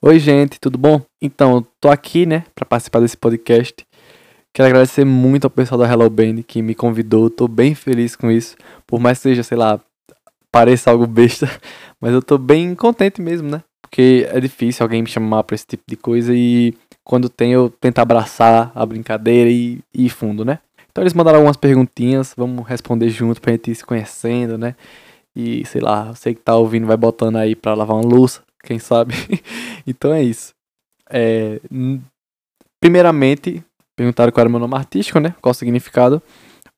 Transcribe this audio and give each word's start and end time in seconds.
Oi, 0.00 0.20
gente, 0.20 0.60
tudo 0.60 0.78
bom? 0.78 1.00
Então, 1.20 1.56
eu 1.56 1.66
tô 1.80 1.88
aqui, 1.88 2.24
né, 2.24 2.44
para 2.54 2.64
participar 2.64 3.00
desse 3.00 3.16
podcast. 3.16 3.84
Quero 4.54 4.68
agradecer 4.68 5.04
muito 5.04 5.46
ao 5.46 5.50
pessoal 5.50 5.76
da 5.76 5.92
Hello 5.92 6.08
Band 6.08 6.42
que 6.46 6.62
me 6.62 6.72
convidou. 6.72 7.28
Tô 7.28 7.48
bem 7.48 7.74
feliz 7.74 8.14
com 8.14 8.30
isso. 8.30 8.56
Por 8.86 9.00
mais 9.00 9.18
que 9.18 9.22
seja, 9.22 9.42
sei 9.42 9.58
lá, 9.58 9.80
pareça 10.52 10.92
algo 10.92 11.04
besta, 11.04 11.50
mas 12.00 12.12
eu 12.12 12.22
tô 12.22 12.38
bem 12.38 12.76
contente 12.76 13.20
mesmo, 13.20 13.50
né? 13.50 13.60
Porque 13.82 14.24
é 14.30 14.38
difícil 14.38 14.84
alguém 14.84 15.02
me 15.02 15.08
chamar 15.08 15.42
pra 15.42 15.56
esse 15.56 15.66
tipo 15.66 15.82
de 15.84 15.96
coisa 15.96 16.32
e 16.32 16.72
quando 17.02 17.28
tem 17.28 17.52
eu 17.54 17.68
tento 17.68 17.98
abraçar 17.98 18.70
a 18.76 18.86
brincadeira 18.86 19.50
e, 19.50 19.80
e 19.92 20.06
ir 20.06 20.10
fundo, 20.10 20.44
né? 20.44 20.60
Então 20.92 21.02
eles 21.02 21.12
mandaram 21.12 21.38
algumas 21.38 21.56
perguntinhas, 21.56 22.34
vamos 22.36 22.64
responder 22.68 23.10
junto 23.10 23.40
pra 23.40 23.50
gente 23.50 23.72
ir 23.72 23.74
se 23.74 23.84
conhecendo, 23.84 24.56
né? 24.56 24.76
E 25.34 25.64
sei 25.66 25.80
lá, 25.80 26.14
você 26.14 26.34
que 26.34 26.40
tá 26.40 26.54
ouvindo 26.54 26.86
vai 26.86 26.96
botando 26.96 27.34
aí 27.34 27.56
pra 27.56 27.74
lavar 27.74 27.96
uma 27.96 28.08
louça, 28.08 28.42
quem 28.62 28.78
sabe? 28.78 29.14
então 29.86 30.12
é 30.12 30.22
isso. 30.22 30.52
É, 31.10 31.60
primeiramente, 32.80 33.62
perguntaram 33.96 34.32
qual 34.32 34.42
era 34.42 34.50
meu 34.50 34.60
nome 34.60 34.74
artístico, 34.74 35.18
né? 35.18 35.34
Qual 35.40 35.50
o 35.50 35.54
significado. 35.54 36.22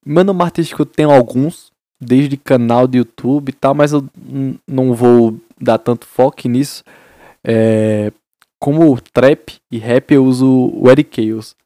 Meu 0.05 0.25
nome 0.25 0.43
artístico 0.43 0.87
tem 0.87 1.05
alguns, 1.05 1.71
desde 2.01 2.37
canal 2.37 2.87
de 2.87 2.99
YouTube 2.99 3.51
e 3.51 3.53
tal, 3.53 3.75
mas 3.75 3.93
eu 3.93 4.09
não 4.67 4.95
vou 4.95 5.39
dar 5.61 5.79
tanto 5.79 6.07
foco 6.07 6.49
nisso. 6.49 6.83
É, 7.45 8.13
como 8.59 9.01
trap 9.01 9.57
e 9.71 9.79
rap 9.79 10.13
eu 10.13 10.25
uso 10.25 10.71
o 10.75 10.91
Eric 10.91 11.23
Chaos. 11.23 11.57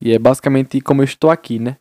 E 0.00 0.12
é 0.12 0.18
basicamente 0.18 0.80
como 0.80 1.02
eu 1.02 1.04
estou 1.04 1.30
aqui, 1.30 1.58
né? 1.58 1.76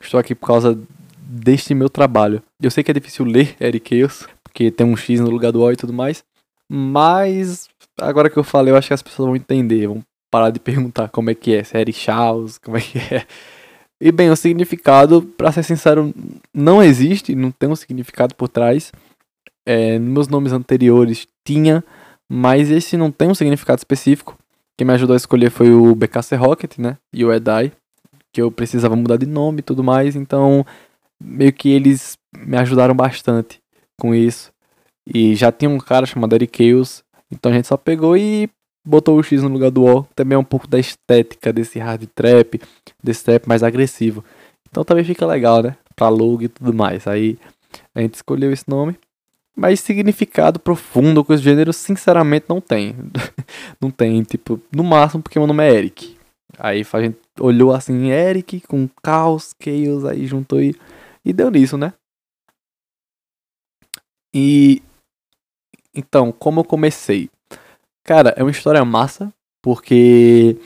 Estou 0.00 0.20
aqui 0.20 0.34
por 0.34 0.46
causa 0.46 0.78
deste 1.18 1.74
meu 1.74 1.88
trabalho. 1.88 2.42
Eu 2.62 2.70
sei 2.70 2.84
que 2.84 2.90
é 2.90 2.94
difícil 2.94 3.24
ler 3.24 3.56
Eric 3.60 3.98
Chaos, 3.98 4.28
porque 4.42 4.70
tem 4.70 4.86
um 4.86 4.96
X 4.96 5.20
no 5.20 5.30
lugar 5.30 5.52
do 5.52 5.62
O 5.62 5.72
e 5.72 5.76
tudo 5.76 5.92
mais. 5.92 6.24
Mas 6.70 7.68
agora 8.00 8.28
que 8.28 8.36
eu 8.36 8.44
falei, 8.44 8.72
eu 8.72 8.76
acho 8.76 8.88
que 8.88 8.94
as 8.94 9.02
pessoas 9.02 9.26
vão 9.26 9.36
entender, 9.36 9.86
vão 9.86 10.02
parar 10.30 10.50
de 10.50 10.60
perguntar 10.60 11.08
como 11.08 11.30
é 11.30 11.34
que 11.34 11.54
é, 11.54 11.64
se 11.64 11.76
é 11.76 11.92
Chaos, 11.92 12.58
como 12.58 12.76
é 12.76 12.80
que 12.80 12.98
é. 12.98 13.26
E 14.00 14.12
bem, 14.12 14.30
o 14.30 14.36
significado, 14.36 15.22
para 15.22 15.52
ser 15.52 15.62
sincero, 15.62 16.14
não 16.52 16.82
existe, 16.82 17.34
não 17.34 17.50
tem 17.50 17.68
um 17.68 17.76
significado 17.76 18.34
por 18.34 18.48
trás. 18.48 18.92
É, 19.64 19.98
meus 19.98 20.28
nomes 20.28 20.52
anteriores 20.52 21.26
tinha, 21.44 21.82
mas 22.28 22.70
esse 22.70 22.96
não 22.96 23.10
tem 23.10 23.28
um 23.28 23.34
significado 23.34 23.78
específico. 23.78 24.36
Quem 24.76 24.86
me 24.86 24.92
ajudou 24.92 25.14
a 25.14 25.16
escolher 25.16 25.50
foi 25.50 25.72
o 25.72 25.94
BKC 25.94 26.36
Rocket, 26.36 26.76
né? 26.76 26.98
E 27.10 27.24
o 27.24 27.32
Edai, 27.32 27.72
que 28.32 28.42
eu 28.42 28.50
precisava 28.50 28.94
mudar 28.94 29.16
de 29.16 29.24
nome 29.24 29.60
e 29.60 29.62
tudo 29.62 29.82
mais, 29.82 30.14
então 30.14 30.66
meio 31.18 31.52
que 31.52 31.70
eles 31.70 32.18
me 32.36 32.58
ajudaram 32.58 32.94
bastante 32.94 33.58
com 33.98 34.14
isso. 34.14 34.52
E 35.06 35.34
já 35.34 35.52
tinha 35.52 35.70
um 35.70 35.78
cara 35.78 36.04
chamado 36.04 36.34
Eric 36.34 36.64
Chaos, 36.64 37.04
então 37.30 37.52
a 37.52 37.54
gente 37.54 37.68
só 37.68 37.76
pegou 37.76 38.16
e 38.16 38.50
botou 38.84 39.18
o 39.18 39.22
X 39.22 39.42
no 39.42 39.48
lugar 39.48 39.70
do 39.70 39.84
O. 39.84 40.02
Também 40.14 40.36
é 40.36 40.38
um 40.38 40.44
pouco 40.44 40.66
da 40.66 40.78
estética 40.78 41.52
desse 41.52 41.78
hard 41.78 42.06
trap, 42.14 42.60
desse 43.02 43.24
trap 43.24 43.46
mais 43.46 43.62
agressivo. 43.62 44.24
Então 44.68 44.84
também 44.84 45.04
fica 45.04 45.26
legal, 45.26 45.62
né? 45.62 45.76
Pra 45.94 46.08
logo 46.08 46.42
e 46.42 46.48
tudo 46.48 46.72
mais. 46.72 47.06
Aí 47.06 47.38
a 47.94 48.00
gente 48.00 48.14
escolheu 48.14 48.52
esse 48.52 48.68
nome. 48.68 48.96
Mas 49.58 49.80
significado 49.80 50.60
profundo 50.60 51.24
com 51.24 51.32
esse 51.32 51.42
gênero, 51.42 51.72
sinceramente, 51.72 52.44
não 52.48 52.60
tem. 52.60 52.94
não 53.80 53.90
tem, 53.90 54.22
tipo, 54.22 54.60
no 54.70 54.84
máximo 54.84 55.22
porque 55.22 55.38
meu 55.38 55.46
nome 55.46 55.64
é 55.64 55.74
Eric. 55.74 56.14
Aí 56.58 56.84
a 56.92 57.00
gente 57.00 57.18
olhou 57.40 57.72
assim, 57.72 58.10
Eric 58.10 58.60
com 58.60 58.88
Caos, 59.02 59.54
Chaos, 59.58 60.04
aí 60.04 60.26
juntou 60.26 60.60
e, 60.60 60.76
e 61.24 61.32
deu 61.32 61.50
nisso, 61.50 61.78
né? 61.78 61.94
E 64.34 64.82
então, 65.96 66.30
como 66.30 66.60
eu 66.60 66.64
comecei? 66.64 67.30
Cara, 68.04 68.34
é 68.36 68.42
uma 68.42 68.50
história 68.50 68.84
massa, 68.84 69.32
porque 69.62 70.56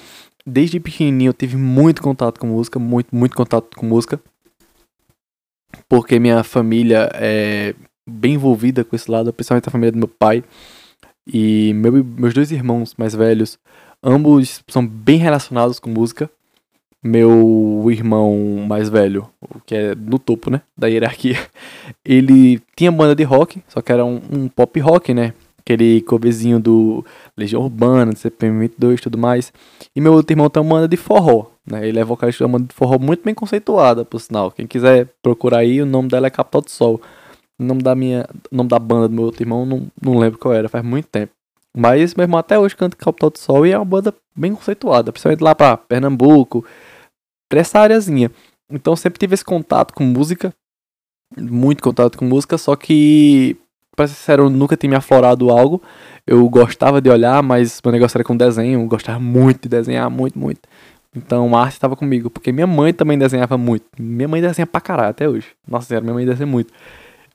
desde 0.44 0.80
pequenininho 0.80 1.30
eu 1.30 1.34
tive 1.34 1.56
muito 1.56 2.02
contato 2.02 2.40
com 2.40 2.48
música, 2.48 2.78
muito, 2.78 3.14
muito 3.14 3.36
contato 3.36 3.76
com 3.76 3.86
música. 3.86 4.20
Porque 5.88 6.18
minha 6.18 6.42
família 6.42 7.08
é 7.14 7.74
bem 8.08 8.34
envolvida 8.34 8.84
com 8.84 8.96
esse 8.96 9.10
lado, 9.10 9.32
principalmente 9.32 9.68
a 9.68 9.72
família 9.72 9.92
do 9.92 9.98
meu 9.98 10.08
pai. 10.08 10.42
E 11.26 11.72
meu, 11.74 12.04
meus 12.04 12.34
dois 12.34 12.50
irmãos 12.50 12.94
mais 12.98 13.14
velhos, 13.14 13.58
ambos 14.02 14.62
são 14.68 14.86
bem 14.86 15.18
relacionados 15.18 15.78
com 15.78 15.88
música. 15.88 16.30
Meu 17.02 17.86
irmão 17.90 18.64
mais 18.68 18.90
velho, 18.90 19.28
que 19.64 19.74
é 19.74 19.94
no 19.94 20.18
topo, 20.18 20.50
né, 20.50 20.60
da 20.76 20.86
hierarquia, 20.86 21.38
ele 22.04 22.60
tinha 22.76 22.92
banda 22.92 23.14
de 23.14 23.22
rock, 23.22 23.62
só 23.68 23.80
que 23.80 23.90
era 23.90 24.04
um, 24.04 24.20
um 24.30 24.48
pop 24.48 24.78
rock, 24.80 25.14
né, 25.14 25.32
aquele 25.70 26.00
coverzinho 26.02 26.58
do 26.58 27.04
Legião 27.36 27.62
Urbana, 27.62 28.12
do 28.12 28.18
CPM 28.18 28.58
22 28.60 28.98
e 28.98 29.02
tudo 29.02 29.16
mais. 29.16 29.52
E 29.94 30.00
meu 30.00 30.12
outro 30.12 30.32
irmão 30.32 30.50
tem 30.50 30.62
uma 30.62 30.74
banda 30.74 30.88
de 30.88 30.96
forró, 30.96 31.46
né? 31.66 31.86
Ele 31.86 31.98
é 31.98 32.04
vocalista 32.04 32.44
de 32.44 32.48
uma 32.48 32.58
banda 32.58 32.68
de 32.68 32.74
forró 32.74 32.98
muito 32.98 33.22
bem 33.24 33.34
conceituada, 33.34 34.04
por 34.04 34.20
sinal. 34.20 34.50
Quem 34.50 34.66
quiser 34.66 35.08
procurar 35.22 35.58
aí, 35.58 35.80
o 35.80 35.86
nome 35.86 36.08
dela 36.08 36.26
é 36.26 36.30
Capital 36.30 36.62
do 36.62 36.70
Sol. 36.70 37.00
O 37.58 37.62
nome 37.62 37.82
da 37.82 37.94
minha, 37.94 38.26
nome 38.50 38.68
da 38.68 38.78
banda 38.78 39.08
do 39.08 39.14
meu 39.14 39.24
outro 39.24 39.42
irmão, 39.42 39.64
não, 39.66 39.86
não 40.02 40.18
lembro 40.18 40.38
qual 40.38 40.54
era, 40.54 40.68
faz 40.68 40.84
muito 40.84 41.06
tempo. 41.08 41.32
Mas 41.76 42.14
meu 42.14 42.24
irmão 42.24 42.38
até 42.38 42.58
hoje 42.58 42.76
canta 42.76 42.96
Capital 42.96 43.30
do 43.30 43.38
Sol 43.38 43.66
e 43.66 43.72
é 43.72 43.78
uma 43.78 43.84
banda 43.84 44.14
bem 44.34 44.54
conceituada, 44.54 45.12
principalmente 45.12 45.42
lá 45.42 45.54
pra 45.54 45.76
Pernambuco, 45.76 46.64
pra 47.48 47.60
essa 47.60 47.78
areazinha. 47.78 48.30
Então 48.70 48.96
sempre 48.96 49.18
tive 49.18 49.34
esse 49.34 49.44
contato 49.44 49.94
com 49.94 50.04
música, 50.04 50.52
muito 51.36 51.82
contato 51.82 52.18
com 52.18 52.24
música, 52.24 52.58
só 52.58 52.74
que, 52.74 53.56
pra 53.94 54.06
ser 54.06 54.14
sincero, 54.14 54.44
eu 54.44 54.50
nunca 54.50 54.76
tinha 54.76 54.90
me 54.90 54.96
aflorado 54.96 55.50
algo. 55.50 55.82
Eu 56.26 56.48
gostava 56.48 57.00
de 57.00 57.10
olhar, 57.10 57.42
mas 57.42 57.80
meu 57.84 57.92
negócio 57.92 58.16
era 58.16 58.24
com 58.24 58.36
desenho, 58.36 58.80
eu 58.80 58.86
gostava 58.86 59.18
muito 59.18 59.62
de 59.62 59.68
desenhar, 59.68 60.10
muito, 60.10 60.38
muito. 60.38 60.60
Então 61.14 61.56
a 61.56 61.62
arte 61.62 61.72
estava 61.74 61.96
comigo, 61.96 62.30
porque 62.30 62.52
minha 62.52 62.66
mãe 62.66 62.92
também 62.92 63.18
desenhava 63.18 63.58
muito. 63.58 63.84
Minha 63.98 64.28
mãe 64.28 64.40
desenha 64.40 64.66
pra 64.66 64.80
caralho 64.80 65.10
até 65.10 65.28
hoje. 65.28 65.48
Nossa 65.66 65.86
senhora, 65.86 66.04
minha 66.04 66.14
mãe 66.14 66.24
desenha 66.24 66.46
muito. 66.46 66.72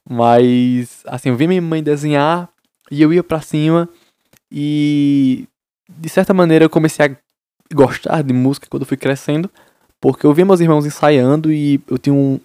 Mas, 0.10 1.02
assim, 1.06 1.30
eu 1.30 1.36
vi 1.36 1.48
minha 1.48 1.62
mãe 1.62 1.84
desenhar 1.84 2.50
e 2.92 3.02
eu 3.02 3.12
ia 3.14 3.24
para 3.24 3.42
cima 3.42 3.90
e, 4.58 5.50
de 5.90 6.08
certa 6.08 6.34
maneira, 6.34 6.64
eu 6.64 6.70
comecei 6.70 7.06
a 7.06 7.16
gostar 7.74 8.22
de 8.24 8.34
música 8.34 8.68
quando 8.70 8.84
eu 8.84 8.88
fui 8.88 8.96
crescendo, 8.96 9.52
porque 10.00 10.26
eu 10.26 10.34
via 10.34 10.46
meus 10.46 10.62
irmãos 10.62 10.86
ensaiando 10.86 11.52
e 11.52 11.82
eu 11.90 11.98
tinha 11.98 12.14
um, 12.14 12.40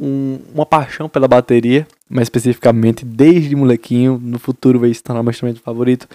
um, 0.00 0.40
uma 0.52 0.66
paixão 0.66 1.08
pela 1.08 1.28
bateria, 1.28 1.86
mais 2.10 2.26
especificamente 2.26 3.04
desde 3.04 3.54
molequinho. 3.54 4.18
No 4.20 4.40
futuro 4.40 4.80
veio 4.80 4.92
se 4.92 5.02
tornar 5.04 5.22
meu 5.22 5.30
instrumento 5.30 5.60
favorito. 5.60 6.08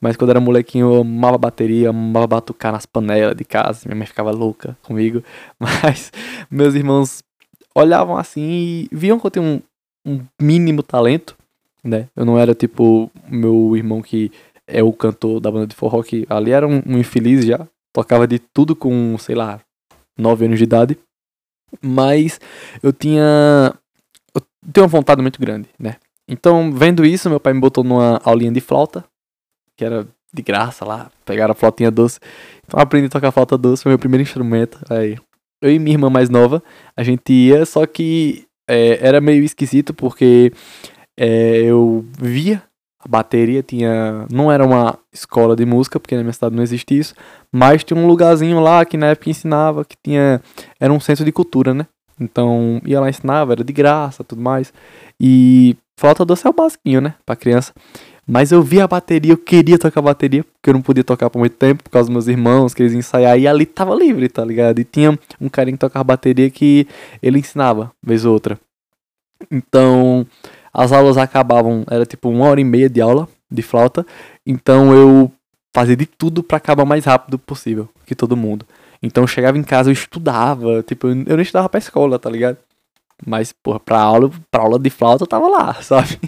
Mas 0.00 0.16
quando 0.16 0.30
era 0.30 0.40
molequinho 0.40 0.94
eu 0.94 1.00
amava 1.00 1.36
bateria, 1.36 1.90
amava 1.90 2.28
batucar 2.28 2.70
nas 2.70 2.86
panelas 2.86 3.34
de 3.34 3.44
casa. 3.44 3.80
Minha 3.86 3.96
mãe 3.96 4.06
ficava 4.06 4.30
louca 4.30 4.78
comigo. 4.84 5.20
Mas 5.58 6.12
meus 6.48 6.76
irmãos 6.76 7.24
olhavam 7.74 8.16
assim 8.16 8.42
e 8.42 8.88
viam 8.92 9.18
que 9.18 9.26
eu 9.26 9.30
tinha 9.32 9.42
um, 9.42 9.60
um 10.06 10.20
mínimo 10.40 10.82
talento, 10.82 11.36
né? 11.82 12.08
Eu 12.14 12.24
não 12.24 12.38
era 12.38 12.54
tipo 12.54 13.10
meu 13.28 13.76
irmão 13.76 14.00
que 14.00 14.30
é 14.66 14.82
o 14.82 14.92
cantor 14.92 15.40
da 15.40 15.50
banda 15.50 15.66
de 15.66 15.74
forró, 15.74 16.02
que 16.02 16.26
ali 16.28 16.50
era 16.50 16.66
um, 16.66 16.82
um 16.86 16.98
infeliz 16.98 17.44
já, 17.44 17.66
tocava 17.92 18.26
de 18.26 18.38
tudo 18.38 18.74
com, 18.74 19.16
sei 19.18 19.34
lá, 19.34 19.60
9 20.18 20.46
anos 20.46 20.58
de 20.58 20.64
idade. 20.64 20.98
Mas 21.82 22.40
eu 22.82 22.92
tinha. 22.92 23.74
Eu 24.34 24.82
uma 24.82 24.88
vontade 24.88 25.22
muito 25.22 25.40
grande, 25.40 25.68
né? 25.78 25.96
Então, 26.28 26.72
vendo 26.72 27.04
isso, 27.04 27.30
meu 27.30 27.38
pai 27.38 27.52
me 27.52 27.60
botou 27.60 27.84
numa 27.84 28.20
aulinha 28.24 28.50
de 28.50 28.60
flauta, 28.60 29.04
que 29.76 29.84
era 29.84 30.06
de 30.32 30.42
graça 30.42 30.84
lá, 30.84 31.10
pegaram 31.24 31.52
a 31.52 31.54
flautinha 31.54 31.90
doce. 31.90 32.18
Então, 32.66 32.80
aprendi 32.80 33.06
a 33.06 33.10
tocar 33.10 33.30
flauta 33.30 33.56
doce, 33.56 33.84
foi 33.84 33.90
meu 33.90 33.98
primeiro 33.98 34.22
instrumento. 34.22 34.78
Aí, 34.90 35.16
eu 35.62 35.70
e 35.70 35.78
minha 35.78 35.94
irmã 35.94 36.10
mais 36.10 36.28
nova, 36.28 36.62
a 36.96 37.02
gente 37.02 37.32
ia, 37.32 37.64
só 37.64 37.86
que 37.86 38.46
é, 38.68 38.98
era 39.06 39.20
meio 39.20 39.44
esquisito 39.44 39.94
porque 39.94 40.52
é, 41.16 41.58
eu 41.62 42.04
via 42.18 42.62
a 43.06 43.08
bateria 43.08 43.62
tinha 43.62 44.26
não 44.30 44.50
era 44.50 44.64
uma 44.64 44.98
escola 45.12 45.54
de 45.54 45.64
música 45.64 46.00
porque 46.00 46.16
na 46.16 46.22
minha 46.22 46.32
cidade 46.32 46.54
não 46.54 46.62
existe 46.62 46.98
isso 46.98 47.14
mas 47.52 47.84
tinha 47.84 47.98
um 47.98 48.06
lugarzinho 48.06 48.60
lá 48.60 48.84
que 48.84 48.96
na 48.96 49.06
época 49.06 49.30
ensinava 49.30 49.84
que 49.84 49.96
tinha 50.02 50.40
era 50.80 50.92
um 50.92 51.00
centro 51.00 51.24
de 51.24 51.32
cultura 51.32 51.72
né 51.72 51.86
então 52.20 52.80
ia 52.84 53.00
lá 53.00 53.08
ensinava 53.08 53.52
era 53.52 53.64
de 53.64 53.72
graça 53.72 54.24
tudo 54.24 54.42
mais 54.42 54.72
e 55.20 55.76
flauta 55.98 56.24
doce 56.24 56.46
é 56.46 56.50
o 56.50 56.52
basiquinho 56.52 57.00
né 57.00 57.14
para 57.24 57.36
criança 57.36 57.72
mas 58.28 58.50
eu 58.50 58.60
via 58.60 58.82
a 58.82 58.88
bateria, 58.88 59.32
eu 59.32 59.38
queria 59.38 59.78
tocar 59.78 60.02
bateria, 60.02 60.42
porque 60.42 60.68
eu 60.68 60.74
não 60.74 60.82
podia 60.82 61.04
tocar 61.04 61.30
por 61.30 61.38
muito 61.38 61.54
tempo, 61.54 61.84
por 61.84 61.90
causa 61.90 62.08
dos 62.08 62.12
meus 62.12 62.26
irmãos, 62.26 62.74
que 62.74 62.82
eles 62.82 62.92
ensaiar, 62.92 63.38
e 63.38 63.46
ali 63.46 63.64
tava 63.64 63.94
livre, 63.94 64.28
tá 64.28 64.44
ligado? 64.44 64.80
E 64.80 64.84
tinha 64.84 65.16
um 65.40 65.48
carinha 65.48 65.76
que 65.76 65.80
tocava 65.80 66.02
bateria 66.02 66.50
que 66.50 66.88
ele 67.22 67.38
ensinava, 67.38 67.92
vez 68.02 68.24
ou 68.24 68.32
outra. 68.32 68.58
Então, 69.48 70.26
as 70.76 70.92
aulas 70.92 71.16
acabavam, 71.16 71.84
era 71.90 72.04
tipo 72.04 72.28
uma 72.28 72.44
hora 72.44 72.60
e 72.60 72.64
meia 72.64 72.90
de 72.90 73.00
aula 73.00 73.26
de 73.50 73.62
flauta, 73.62 74.04
então 74.44 74.92
eu 74.92 75.32
fazia 75.74 75.96
de 75.96 76.04
tudo 76.04 76.42
para 76.42 76.58
acabar 76.58 76.82
o 76.82 76.86
mais 76.86 77.06
rápido 77.06 77.38
possível 77.38 77.88
que 78.04 78.14
todo 78.14 78.36
mundo. 78.36 78.66
Então 79.02 79.24
eu 79.24 79.28
chegava 79.28 79.56
em 79.56 79.62
casa, 79.62 79.88
eu 79.88 79.94
estudava, 79.94 80.82
tipo, 80.82 81.08
eu 81.08 81.14
nem 81.14 81.40
estudava 81.40 81.68
pra 81.68 81.78
escola, 81.78 82.18
tá 82.18 82.28
ligado? 82.28 82.58
Mas, 83.24 83.52
porra, 83.52 83.80
pra 83.80 83.98
aula, 83.98 84.30
pra 84.50 84.62
aula 84.62 84.78
de 84.78 84.90
flauta 84.90 85.24
eu 85.24 85.26
tava 85.26 85.48
lá, 85.48 85.74
sabe? 85.82 86.18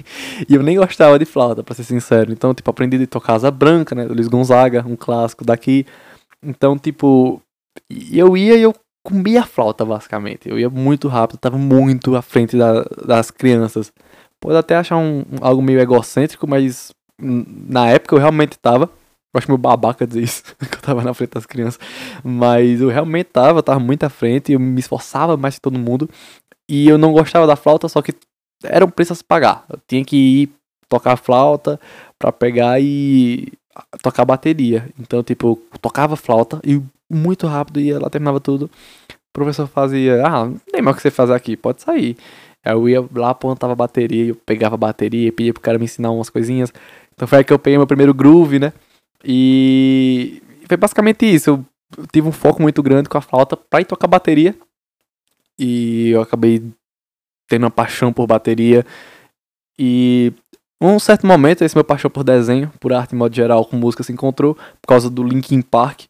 E 0.49 0.55
eu 0.55 0.63
nem 0.63 0.79
gostava 0.79 1.19
de 1.19 1.27
flauta, 1.27 1.63
pra 1.63 1.75
ser 1.75 1.85
sincero. 1.85 2.33
Então, 2.33 2.55
tipo, 2.55 2.71
aprendi 2.71 3.03
a 3.03 3.07
tocar 3.07 3.35
Asa 3.35 3.51
Branca, 3.51 3.95
né? 3.95 4.07
Do 4.07 4.15
Luiz 4.15 4.29
Gonzaga, 4.29 4.83
um 4.87 4.97
clássico 4.97 5.45
daqui. 5.45 5.85
Então, 6.43 6.79
tipo, 6.79 7.43
eu 8.11 8.35
ia 8.37 8.57
e 8.57 8.63
eu 8.63 8.75
comia 9.05 9.43
flauta, 9.45 9.85
basicamente. 9.85 10.49
Eu 10.49 10.59
ia 10.59 10.71
muito 10.71 11.09
rápido, 11.09 11.39
tava 11.39 11.59
muito 11.59 12.17
à 12.17 12.23
frente 12.23 12.57
da, 12.57 12.83
das 13.07 13.31
crianças. 13.31 13.93
Pode 14.41 14.57
até 14.57 14.77
achar 14.77 14.97
um, 14.97 15.25
algo 15.41 15.63
meio 15.63 15.81
egocêntrico, 15.81 16.47
mas 16.47 16.93
na 17.21 17.89
época 17.89 18.15
eu 18.15 18.21
realmente 18.21 18.59
tava. 18.59 18.91
Eu 19.35 19.39
acho 19.39 19.49
meio 19.49 19.59
babaca 19.59 20.07
dizer 20.07 20.23
isso, 20.23 20.43
que 20.57 20.77
eu 20.77 20.81
tava 20.81 21.03
na 21.03 21.13
frente 21.13 21.31
das 21.35 21.47
crianças. 21.47 21.81
Mas 22.25 22.81
eu 22.81 22.89
realmente 22.89 23.27
tava, 23.27 23.63
tava 23.63 23.81
muito 23.81 24.05
à 24.05 24.09
frente, 24.09 24.53
eu 24.53 24.61
me 24.61 24.81
esforçava 24.81 25.37
mais 25.37 25.57
que 25.57 25.61
todo 25.61 25.79
mundo. 25.79 26.09
E 26.69 26.89
eu 26.89 26.99
não 26.99 27.13
gostava 27.13 27.47
da 27.47 27.57
flauta, 27.57 27.89
só 27.89 28.01
que 28.03 28.15
era 28.63 28.85
um 28.85 28.91
preço 28.91 29.13
a 29.13 29.17
se 29.17 29.25
pagar. 29.25 29.65
Eu 29.69 29.79
tinha 29.87 30.05
que 30.05 30.17
ir 30.17 30.51
tocar 30.89 31.13
a 31.13 31.17
flauta 31.17 31.79
pra 32.19 32.33
pegar 32.33 32.81
e 32.81 33.53
tocar 34.03 34.25
bateria. 34.25 34.89
Então, 34.99 35.23
tipo, 35.23 35.61
eu 35.73 35.79
tocava 35.79 36.17
flauta 36.17 36.61
e 36.65 36.83
muito 37.11 37.47
rápido 37.47 37.81
ia 37.81 37.99
lá, 37.99 38.11
terminava 38.11 38.41
tudo. 38.41 38.71
O 39.11 39.33
professor 39.33 39.67
fazia, 39.67 40.27
ah, 40.27 40.47
não 40.47 40.59
tem 40.73 40.83
mais 40.83 40.95
o 40.95 40.97
que 40.97 41.03
você 41.03 41.11
fazer 41.11 41.35
aqui, 41.35 41.57
pode 41.57 41.83
sair. 41.83 42.17
Aí 42.69 42.75
eu 42.75 42.87
ia 42.87 43.09
lá, 43.15 43.31
apontava 43.31 43.73
a 43.73 43.77
bateria, 43.77 44.27
eu 44.27 44.35
pegava 44.35 44.75
a 44.75 44.79
bateria, 44.79 45.33
pedia 45.33 45.55
pro 45.55 45.63
cara 45.63 45.79
me 45.79 45.87
ensinar 45.87 46.11
umas 46.11 46.29
coisinhas. 46.29 46.71
Então 47.15 47.27
foi 47.27 47.39
aí 47.39 47.45
que 47.45 47.51
eu 47.51 47.59
peguei 47.59 47.79
meu 47.79 47.87
primeiro 47.87 48.13
groove, 48.13 48.59
né? 48.59 48.75
E 49.25 50.43
foi 50.67 50.77
basicamente 50.77 51.25
isso. 51.25 51.49
Eu 51.97 52.07
tive 52.13 52.29
um 52.29 52.33
foco 52.33 52.61
muito 52.61 52.83
grande 52.83 53.09
com 53.09 53.17
a 53.17 53.23
flauta 53.23 53.57
pra 53.57 53.81
ir 53.81 53.87
tocar 53.87 54.07
bateria. 54.07 54.55
E 55.59 56.11
eu 56.11 56.21
acabei 56.21 56.63
tendo 57.49 57.63
uma 57.63 57.71
paixão 57.71 58.13
por 58.13 58.27
bateria. 58.27 58.85
E 59.79 60.31
um 60.79 60.99
certo 60.99 61.27
momento, 61.27 61.65
esse 61.65 61.75
meu 61.75 61.85
paixão 61.85 62.11
por 62.11 62.23
desenho, 62.23 62.71
por 62.79 62.93
arte 62.93 63.15
em 63.15 63.19
modo 63.19 63.35
geral, 63.35 63.65
com 63.65 63.79
música 63.79 64.03
se 64.03 64.13
encontrou 64.13 64.55
por 64.55 64.89
causa 64.89 65.09
do 65.09 65.23
Linkin 65.23 65.63
Park 65.63 66.03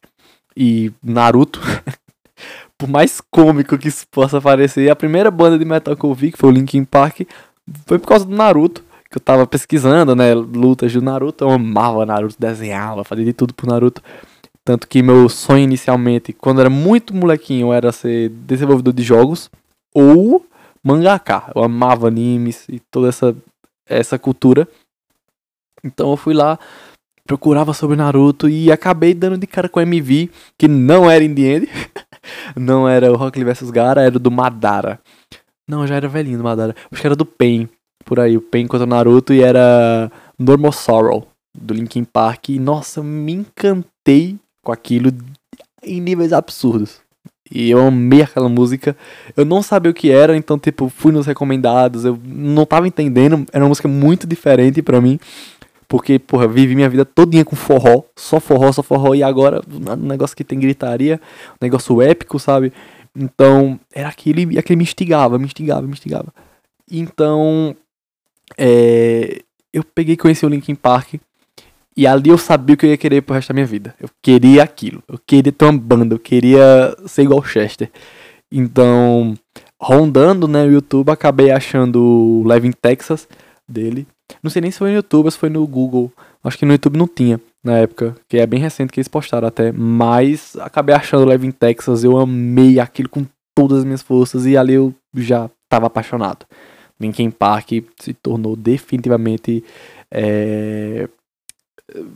e 0.56 0.92
Naruto. 1.00 1.60
por 2.78 2.88
mais 2.88 3.20
cômico 3.20 3.76
que 3.76 3.88
isso 3.88 4.06
possa 4.08 4.40
parecer, 4.40 4.88
a 4.88 4.96
primeira 4.96 5.30
banda 5.32 5.58
de 5.58 5.64
metal 5.64 5.96
que 5.96 6.04
eu 6.04 6.14
vi, 6.14 6.30
que 6.30 6.38
foi 6.38 6.48
o 6.48 6.52
Linkin 6.52 6.84
Park, 6.84 7.22
foi 7.84 7.98
por 7.98 8.06
causa 8.06 8.24
do 8.24 8.34
Naruto. 8.34 8.86
Que 9.10 9.16
eu 9.16 9.22
tava 9.22 9.46
pesquisando, 9.46 10.14
né? 10.14 10.34
Lutas 10.34 10.92
do 10.92 11.00
Naruto. 11.00 11.42
Eu 11.42 11.50
amava 11.50 12.04
Naruto, 12.04 12.36
desenhava, 12.38 13.02
fazia 13.04 13.24
de 13.24 13.32
tudo 13.32 13.54
pro 13.54 13.66
Naruto. 13.66 14.02
Tanto 14.62 14.86
que 14.86 15.02
meu 15.02 15.30
sonho 15.30 15.64
inicialmente, 15.64 16.30
quando 16.34 16.60
era 16.60 16.68
muito 16.68 17.14
molequinho, 17.14 17.72
era 17.72 17.90
ser 17.90 18.28
desenvolvedor 18.28 18.92
de 18.92 19.02
jogos 19.02 19.50
ou 19.94 20.44
mangaka. 20.84 21.50
Eu 21.54 21.64
amava 21.64 22.06
animes 22.06 22.68
e 22.68 22.78
toda 22.78 23.08
essa, 23.08 23.34
essa 23.86 24.18
cultura. 24.18 24.68
Então 25.82 26.10
eu 26.10 26.18
fui 26.18 26.34
lá, 26.34 26.58
procurava 27.26 27.72
sobre 27.72 27.96
Naruto 27.96 28.46
e 28.46 28.70
acabei 28.70 29.14
dando 29.14 29.38
de 29.38 29.46
cara 29.46 29.70
com 29.70 29.80
o 29.80 29.82
MV, 29.82 30.30
que 30.58 30.68
não 30.68 31.10
era 31.10 31.24
Indie. 31.24 31.66
não 32.56 32.88
era 32.88 33.12
o 33.12 33.16
Rock 33.16 33.38
Lee 33.38 33.52
vs 33.52 33.70
Gara, 33.70 34.02
era 34.02 34.18
do 34.18 34.30
Madara. 34.30 35.00
Não, 35.68 35.86
já 35.86 35.96
era 35.96 36.08
velhinho 36.08 36.38
do 36.38 36.44
Madara. 36.44 36.74
Acho 36.90 37.00
que 37.00 37.06
era 37.06 37.16
do 37.16 37.26
Pain, 37.26 37.68
por 38.04 38.18
aí. 38.18 38.36
O 38.36 38.40
Pain 38.40 38.66
contra 38.66 38.86
o 38.86 38.88
Naruto 38.88 39.34
e 39.34 39.42
era 39.42 40.10
Normal 40.38 40.72
Sorrow, 40.72 41.28
do 41.54 41.74
Linkin 41.74 42.04
Park. 42.04 42.48
E, 42.48 42.58
nossa, 42.58 43.02
me 43.02 43.32
encantei 43.32 44.38
com 44.62 44.72
aquilo 44.72 45.12
em 45.82 46.00
níveis 46.00 46.32
absurdos. 46.32 47.00
E 47.50 47.70
eu 47.70 47.86
amei 47.86 48.22
aquela 48.22 48.48
música. 48.48 48.96
Eu 49.36 49.44
não 49.44 49.62
sabia 49.62 49.90
o 49.90 49.94
que 49.94 50.10
era, 50.10 50.36
então, 50.36 50.58
tipo, 50.58 50.88
fui 50.88 51.12
nos 51.12 51.26
recomendados. 51.26 52.04
Eu 52.04 52.18
não 52.24 52.66
tava 52.66 52.86
entendendo. 52.86 53.46
Era 53.52 53.64
uma 53.64 53.70
música 53.70 53.88
muito 53.88 54.26
diferente 54.26 54.82
para 54.82 55.00
mim. 55.00 55.18
Porque, 55.88 56.18
porra, 56.18 56.46
vivi 56.46 56.74
minha 56.74 56.88
vida 56.88 57.04
todinha 57.04 57.44
com 57.44 57.56
forró. 57.56 58.02
Só 58.14 58.38
forró, 58.38 58.70
só 58.70 58.82
forró. 58.82 59.14
E 59.14 59.22
agora, 59.22 59.62
um 59.66 60.06
negócio 60.06 60.36
que 60.36 60.44
tem 60.44 60.60
gritaria. 60.60 61.18
Um 61.54 61.64
negócio 61.64 62.02
épico, 62.02 62.38
sabe? 62.38 62.72
Então, 63.16 63.80
era 63.92 64.08
aquele, 64.08 64.58
aquele 64.58 64.76
me 64.76 64.84
instigava, 64.84 65.38
me 65.38 65.46
instigava, 65.46 65.82
me 65.82 65.92
instigava. 65.92 66.32
Então, 66.90 67.74
é, 68.56 69.40
eu 69.72 69.82
peguei 69.82 70.14
e 70.14 70.16
conheci 70.18 70.44
o 70.44 70.48
Linkin 70.48 70.74
Park. 70.74 71.14
E 71.96 72.06
ali 72.06 72.30
eu 72.30 72.38
sabia 72.38 72.74
o 72.74 72.76
que 72.76 72.86
eu 72.86 72.90
ia 72.90 72.96
querer 72.96 73.22
pro 73.22 73.34
resto 73.34 73.48
da 73.48 73.54
minha 73.54 73.66
vida. 73.66 73.94
Eu 74.00 74.08
queria 74.22 74.62
aquilo. 74.62 75.02
Eu 75.08 75.18
queria 75.26 75.50
ter 75.50 75.64
uma 75.64 75.76
banda. 75.76 76.14
Eu 76.14 76.18
queria 76.18 76.96
ser 77.06 77.22
igual 77.22 77.42
Chester. 77.42 77.90
Então, 78.52 79.34
rondando 79.80 80.46
né, 80.46 80.64
o 80.64 80.70
YouTube, 80.70 81.10
acabei 81.10 81.50
achando 81.50 82.00
o 82.00 82.44
Live 82.44 82.68
in 82.68 82.72
Texas 82.72 83.26
dele. 83.68 84.06
Não 84.42 84.50
sei 84.50 84.62
nem 84.62 84.70
se 84.70 84.78
foi 84.78 84.90
no 84.90 84.96
YouTube 84.96 85.26
ou 85.26 85.30
se 85.30 85.38
foi 85.38 85.48
no 85.48 85.66
Google. 85.66 86.12
Acho 86.42 86.58
que 86.58 86.64
no 86.66 86.72
YouTube 86.72 86.96
não 86.96 87.08
tinha 87.08 87.40
na 87.62 87.78
época, 87.78 88.14
que 88.28 88.38
é 88.38 88.46
bem 88.46 88.60
recente 88.60 88.92
que 88.92 89.00
eles 89.00 89.08
postaram 89.08 89.48
até. 89.48 89.72
Mas 89.72 90.56
acabei 90.56 90.94
achando 90.94 91.22
o 91.24 91.26
Live 91.26 91.46
in 91.46 91.50
Texas. 91.50 92.04
Eu 92.04 92.16
amei 92.16 92.78
aquilo 92.78 93.08
com 93.08 93.26
todas 93.54 93.78
as 93.78 93.84
minhas 93.84 94.02
forças 94.02 94.46
e 94.46 94.56
ali 94.56 94.74
eu 94.74 94.94
já 95.14 95.50
estava 95.64 95.86
apaixonado. 95.86 96.46
Linkin 97.00 97.30
Park 97.30 97.70
se 97.98 98.12
tornou 98.12 98.56
definitivamente 98.56 99.64
é, 100.10 101.08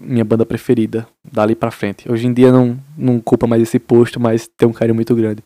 minha 0.01 0.25
banda 0.25 0.45
preferida 0.45 1.07
dali 1.25 1.55
pra 1.55 1.71
frente. 1.71 2.11
Hoje 2.11 2.27
em 2.27 2.33
dia 2.33 2.53
não, 2.53 2.79
não 2.97 3.21
culpa 3.21 3.47
mais 3.47 3.63
esse 3.63 3.79
posto, 3.79 4.21
mas 4.21 4.49
tem 4.57 4.69
um 4.69 4.73
carinho 4.73 4.95
muito 4.95 5.15
grande. 5.15 5.43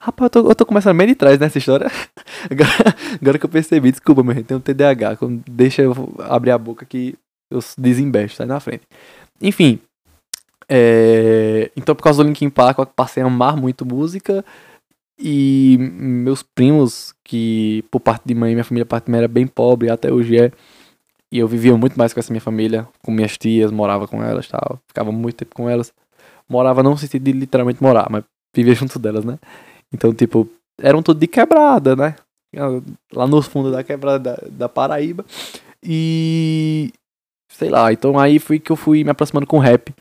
Rapaz, 0.00 0.26
eu 0.26 0.42
tô, 0.42 0.50
eu 0.50 0.54
tô 0.54 0.66
começando 0.66 0.94
meio 0.94 1.08
de 1.08 1.14
trás 1.14 1.38
nessa 1.38 1.58
história. 1.58 1.86
Agora, 2.50 2.96
agora 3.20 3.38
que 3.38 3.44
eu 3.44 3.48
percebi, 3.48 3.90
desculpa, 3.90 4.22
meu 4.22 4.34
gente, 4.34 4.46
tem 4.46 4.56
um 4.56 4.60
TDAH. 4.60 5.18
Deixa 5.48 5.82
eu 5.82 5.92
abrir 6.20 6.52
a 6.52 6.58
boca 6.58 6.84
que 6.84 7.16
eu 7.50 7.58
desembesto, 7.76 8.36
sai 8.36 8.46
na 8.46 8.60
frente. 8.60 8.82
Enfim, 9.40 9.80
é... 10.68 11.70
então 11.76 11.94
por 11.94 12.02
causa 12.02 12.22
do 12.22 12.28
Linkin 12.28 12.50
Park 12.50 12.78
eu 12.78 12.86
passei 12.86 13.22
a 13.22 13.26
amar 13.26 13.56
muito 13.56 13.84
música. 13.84 14.44
E 15.18 15.76
meus 15.78 16.42
primos, 16.42 17.14
que 17.24 17.82
por 17.90 18.00
parte 18.00 18.24
de 18.26 18.34
mãe, 18.34 18.52
minha 18.52 18.64
família 18.64 18.84
parte 18.84 19.06
de 19.06 19.10
mãe 19.10 19.18
era 19.18 19.28
bem 19.28 19.46
pobre, 19.46 19.90
até 19.90 20.12
hoje 20.12 20.38
é. 20.38 20.52
E 21.32 21.38
eu 21.38 21.48
vivia 21.48 21.76
muito 21.76 21.98
mais 21.98 22.12
com 22.12 22.20
essa 22.20 22.32
minha 22.32 22.40
família, 22.40 22.86
com 23.02 23.10
minhas 23.10 23.36
tias, 23.36 23.70
morava 23.72 24.06
com 24.06 24.22
elas 24.22 24.46
tal. 24.46 24.78
Ficava 24.86 25.10
muito 25.10 25.36
tempo 25.36 25.54
com 25.54 25.68
elas. 25.68 25.92
Morava 26.48 26.82
não 26.82 26.92
no 26.92 26.98
sentido 26.98 27.24
de 27.24 27.32
literalmente 27.32 27.82
morar, 27.82 28.08
mas 28.10 28.24
vivia 28.54 28.74
junto 28.76 28.98
delas, 28.98 29.24
né? 29.24 29.38
Então, 29.92 30.12
tipo, 30.14 30.48
eram 30.80 31.02
tudo 31.02 31.20
de 31.20 31.26
quebrada, 31.26 31.96
né? 31.96 32.16
Lá 33.12 33.26
no 33.26 33.42
fundo 33.42 33.70
da 33.70 33.82
quebrada 33.84 34.18
da, 34.18 34.48
da 34.50 34.68
Paraíba. 34.68 35.24
E. 35.82 36.92
Sei 37.50 37.70
lá, 37.70 37.92
então 37.92 38.18
aí 38.18 38.38
foi 38.38 38.58
que 38.58 38.70
eu 38.70 38.76
fui 38.76 39.04
me 39.04 39.10
aproximando 39.10 39.46
com 39.46 39.58
rap. 39.58 39.94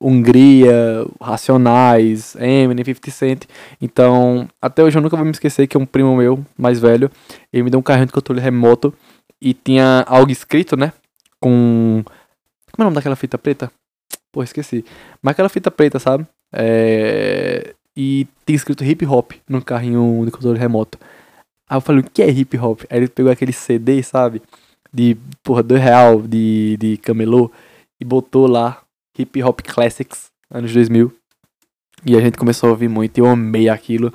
Hungria, 0.00 1.06
Racionais, 1.20 2.34
Eminem, 2.36 2.84
50 2.84 3.10
Cent. 3.10 3.44
Então, 3.80 4.48
até 4.60 4.82
hoje 4.82 4.98
eu 4.98 5.02
nunca 5.02 5.16
vou 5.16 5.24
me 5.24 5.30
esquecer 5.30 5.68
que 5.68 5.78
um 5.78 5.86
primo 5.86 6.16
meu, 6.16 6.44
mais 6.58 6.80
velho, 6.80 7.08
ele 7.52 7.62
me 7.62 7.70
deu 7.70 7.78
um 7.78 7.82
carrinho 7.82 8.06
de 8.06 8.12
controle 8.12 8.40
remoto 8.40 8.92
e 9.40 9.54
tinha 9.54 10.04
algo 10.08 10.30
escrito, 10.30 10.76
né? 10.76 10.92
Com. 11.40 12.02
Como 12.72 12.78
é 12.78 12.82
o 12.82 12.84
nome 12.84 12.96
daquela 12.96 13.16
fita 13.16 13.38
preta? 13.38 13.70
Pô, 14.32 14.42
esqueci. 14.42 14.84
Mas 15.22 15.32
aquela 15.32 15.48
fita 15.48 15.70
preta, 15.70 15.98
sabe? 15.98 16.26
É... 16.52 17.74
E 17.96 18.26
tem 18.44 18.56
escrito 18.56 18.84
hip 18.84 19.04
hop 19.06 19.32
no 19.48 19.62
carrinho 19.62 20.22
de 20.24 20.30
controle 20.30 20.58
remoto. 20.58 20.98
Aí 21.68 21.76
eu 21.76 21.80
falei, 21.80 22.00
o 22.00 22.10
que 22.10 22.22
é 22.22 22.30
hip 22.30 22.56
hop? 22.58 22.82
Aí 22.90 22.98
ele 22.98 23.08
pegou 23.08 23.30
aquele 23.30 23.52
CD, 23.52 24.02
sabe? 24.02 24.42
De, 24.92 25.16
porra, 25.42 25.62
dois 25.62 25.82
real 25.82 26.20
de, 26.22 26.76
de 26.78 26.96
camelô 26.98 27.50
e 28.00 28.04
botou 28.04 28.46
lá 28.46 28.82
Hip 29.18 29.42
Hop 29.42 29.60
Classics, 29.60 30.26
anos 30.50 30.72
2000. 30.72 31.12
E 32.04 32.16
a 32.16 32.20
gente 32.20 32.36
começou 32.36 32.68
a 32.68 32.72
ouvir 32.72 32.88
muito 32.88 33.16
e 33.16 33.20
eu 33.20 33.26
amei 33.26 33.68
aquilo. 33.68 34.12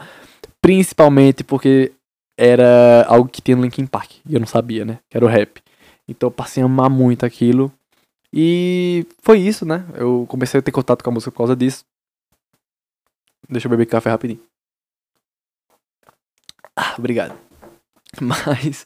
Principalmente 0.61 1.43
porque 1.43 1.93
era 2.37 3.05
algo 3.07 3.29
que 3.29 3.41
tinha 3.41 3.55
no 3.55 3.63
Linkin 3.63 3.85
Park. 3.85 4.11
E 4.27 4.33
eu 4.33 4.39
não 4.39 4.47
sabia, 4.47 4.83
né? 4.83 4.99
Que 5.09 5.17
era 5.17 5.25
o 5.25 5.29
rap. 5.29 5.61
Então 6.07 6.27
eu 6.27 6.31
passei 6.31 6.61
a 6.61 6.65
amar 6.65 6.89
muito 6.89 7.25
aquilo. 7.25 7.71
E 8.33 9.05
foi 9.21 9.39
isso, 9.39 9.65
né? 9.65 9.85
Eu 9.95 10.25
comecei 10.27 10.59
a 10.59 10.63
ter 10.63 10.71
contato 10.71 11.03
com 11.03 11.09
a 11.09 11.13
música 11.13 11.31
por 11.31 11.37
causa 11.37 11.55
disso. 11.55 11.85
Deixa 13.49 13.67
eu 13.67 13.69
beber 13.69 13.85
café 13.85 14.09
rapidinho. 14.09 14.39
Ah, 16.75 16.95
obrigado. 16.97 17.35
Mas 18.21 18.85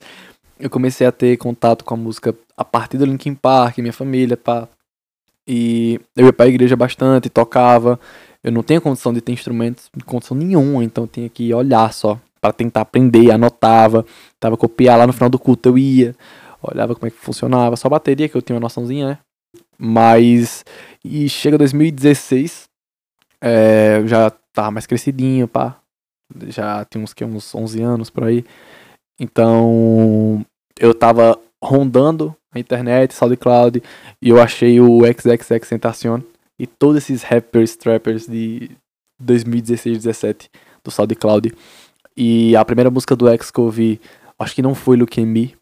eu 0.60 0.70
comecei 0.70 1.06
a 1.06 1.12
ter 1.12 1.38
contato 1.38 1.84
com 1.84 1.94
a 1.94 1.98
música 1.98 2.36
a 2.56 2.64
partir 2.64 2.98
do 2.98 3.06
Linkin 3.06 3.34
Park, 3.34 3.80
minha 3.80 3.94
família, 3.94 4.38
pá. 4.38 4.68
E 5.48 6.00
eu 6.16 6.28
ia 6.28 6.34
pra 6.34 6.48
igreja 6.48 6.76
bastante, 6.76 7.30
tocava. 7.30 8.00
Eu 8.44 8.52
não 8.52 8.64
tinha 8.64 8.80
condição 8.80 9.14
de 9.14 9.22
ter 9.22 9.32
instrumentos, 9.32 9.90
condição 10.06 10.38
nenhuma, 10.38 10.84
então 10.84 11.04
eu 11.04 11.08
tinha 11.08 11.30
que 11.30 11.54
olhar 11.54 11.92
só 11.94 12.20
para 12.40 12.54
tentar 12.54 12.82
aprender, 12.82 13.32
anotava, 13.32 14.04
tava 14.40 14.58
copiar 14.58 14.98
lá 14.98 15.06
no 15.06 15.14
final 15.14 15.30
do 15.30 15.38
culto, 15.38 15.70
eu 15.70 15.78
ia, 15.78 16.16
olhava 16.62 16.96
como 16.96 17.08
é 17.08 17.12
que 17.12 17.18
funcionava, 17.18 17.76
só 17.76 17.88
bateria 17.88 18.28
que 18.28 18.36
eu 18.36 18.42
tinha 18.42 18.56
uma 18.56 18.62
noçãozinha, 18.62 19.08
né? 19.10 19.18
Mas 19.78 20.66
e 21.06 21.30
chega 21.30 21.58
2016, 21.58 22.68
é, 23.42 24.04
já 24.06 24.30
tava 24.54 24.72
mais 24.72 24.86
crescidinho, 24.86 25.48
pá. 25.48 25.78
Já 26.48 26.86
tinha 26.86 27.04
uns 27.04 27.14
que 27.14 27.26
uns 27.26 27.54
11 27.54 27.82
anos 27.82 28.10
por 28.10 28.24
aí. 28.24 28.46
Então, 29.20 30.46
eu 30.80 30.94
tava 30.94 31.38
rondando 31.64 32.36
a 32.54 32.60
internet, 32.60 33.14
SoundCloud, 33.14 33.82
e 34.22 34.30
eu 34.30 34.42
achei 34.42 34.80
o 34.80 35.02
XXX 35.06 35.70
Tentacion 35.70 36.22
e 36.60 36.68
todos 36.68 36.98
esses 36.98 37.24
rappers, 37.24 37.76
trappers 37.76 38.28
de 38.28 38.72
2016, 39.20 39.98
17 40.00 40.50
do 40.84 40.92
SoundCloud. 40.92 41.54
E 42.16 42.56
a 42.56 42.66
primeira 42.66 42.90
música 42.90 43.16
do 43.16 43.30
X 43.30 43.52
que 43.52 43.60
eu 43.60 43.66
ouvi, 43.66 44.02
acho 44.38 44.56
que 44.56 44.62
não 44.62 44.76
foi 44.76 44.98
Look 44.98 45.20
at 45.20 45.26
Me. 45.26 45.56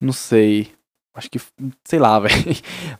Não 0.00 0.12
sei. 0.12 0.72
Acho 1.14 1.30
que, 1.30 1.40
sei 1.84 1.98
lá, 1.98 2.18
velho. 2.20 2.34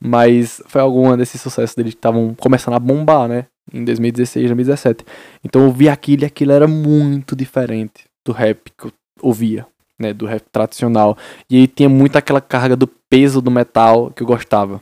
Mas 0.01 0.63
foi 0.67 0.81
alguma 0.81 1.17
desses 1.17 1.41
sucessos 1.41 1.75
dele 1.75 1.91
que 1.91 1.97
estavam 1.97 2.35
começando 2.35 2.75
a 2.75 2.81
bombar, 2.81 3.29
né? 3.29 3.47
Em 3.73 3.85
2016, 3.85 4.47
2017. 4.47 5.05
Então 5.43 5.63
eu 5.63 5.69
ouvi 5.69 5.89
aquilo 5.89 6.23
e 6.23 6.27
aquilo 6.27 6.53
era 6.53 6.69
muito 6.69 7.35
diferente 7.35 8.05
do 8.25 8.33
rap 8.33 8.71
que 8.77 8.87
eu 8.87 8.93
ouvia, 9.21 9.67
né? 9.99 10.13
Do 10.13 10.27
rap 10.27 10.43
tradicional. 10.53 11.17
E 11.49 11.57
aí 11.57 11.67
tinha 11.67 11.89
muito 11.89 12.17
aquela 12.17 12.41
carga 12.41 12.77
do 12.77 12.87
peso 12.87 13.41
do 13.41 13.51
metal 13.51 14.11
que 14.11 14.23
eu 14.23 14.27
gostava. 14.27 14.81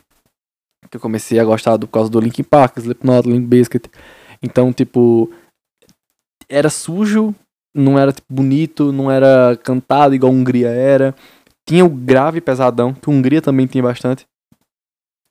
Que 0.89 0.97
eu 0.97 1.01
comecei 1.01 1.39
a 1.39 1.45
gostar 1.45 1.79
por 1.79 1.87
causa 1.87 2.09
do 2.09 2.19
Linkin 2.19 2.43
Park, 2.43 2.77
Slipknot, 2.77 3.27
Limp 3.27 3.47
Bizkit. 3.47 3.89
Então, 4.41 4.73
tipo, 4.73 5.31
era 6.49 6.69
sujo, 6.69 7.33
não 7.73 7.97
era 7.97 8.11
tipo, 8.11 8.31
bonito, 8.31 8.91
não 8.91 9.09
era 9.09 9.57
cantado 9.63 10.13
igual 10.13 10.31
a 10.31 10.35
Hungria 10.35 10.69
era. 10.69 11.15
Tinha 11.67 11.85
o 11.85 11.89
grave 11.89 12.41
pesadão, 12.41 12.93
que 12.93 13.09
a 13.09 13.13
Hungria 13.13 13.41
também 13.41 13.65
tinha 13.65 13.81
bastante. 13.81 14.25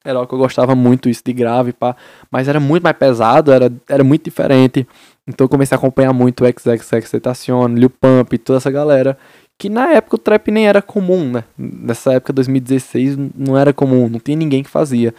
Era 0.04 0.21
o 0.21 0.26
que 0.26 0.35
eu 0.35 0.38
gostava 0.38 0.75
muito, 0.75 1.09
isso 1.09 1.23
de 1.25 1.32
grave, 1.32 1.73
pá. 1.73 1.97
Mas 2.30 2.49
era 2.49 2.59
muito 2.59 2.82
mais 2.82 2.97
pesado, 2.97 3.52
era, 3.52 3.73
era 3.88 4.02
muito 4.02 4.25
diferente. 4.25 4.87
Então 5.26 5.44
eu 5.44 5.49
comecei 5.49 5.75
a 5.75 5.78
acompanhar 5.78 6.12
muito 6.12 6.44
XXX 6.44 7.11
Tentacion, 7.11 7.68
Lil 7.68 7.90
Pump, 7.90 8.37
toda 8.38 8.56
essa 8.56 8.71
galera. 8.71 9.16
Que 9.59 9.68
na 9.68 9.92
época 9.92 10.16
o 10.16 10.18
trap 10.18 10.50
nem 10.50 10.66
era 10.66 10.82
comum, 10.82 11.30
né? 11.30 11.44
Nessa 11.56 12.14
época, 12.14 12.32
2016, 12.32 13.16
não 13.37 13.56
era 13.56 13.73
comum, 13.73 14.09
não 14.09 14.18
tinha 14.18 14.37
ninguém 14.37 14.62
que 14.62 14.71
fazia. 14.71 15.14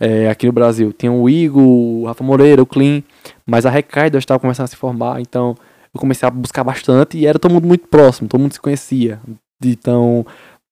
É, 0.00 0.28
aqui 0.30 0.46
no 0.46 0.52
Brasil. 0.52 0.92
Tinha 0.92 1.10
o 1.10 1.28
Igor, 1.28 1.62
o 1.62 2.04
Rafa 2.06 2.22
Moreira, 2.22 2.62
o 2.62 2.66
Clean, 2.66 3.02
mas 3.44 3.66
a 3.66 3.70
Recaida 3.70 4.16
estava 4.16 4.38
começando 4.38 4.64
a 4.64 4.68
se 4.68 4.76
formar, 4.76 5.20
então 5.20 5.56
eu 5.92 6.00
comecei 6.00 6.28
a 6.28 6.30
buscar 6.30 6.62
bastante 6.62 7.18
e 7.18 7.26
era 7.26 7.38
todo 7.38 7.52
mundo 7.52 7.66
muito 7.66 7.88
próximo, 7.88 8.28
todo 8.28 8.40
mundo 8.40 8.52
se 8.52 8.60
conhecia. 8.60 9.20
Então 9.64 10.24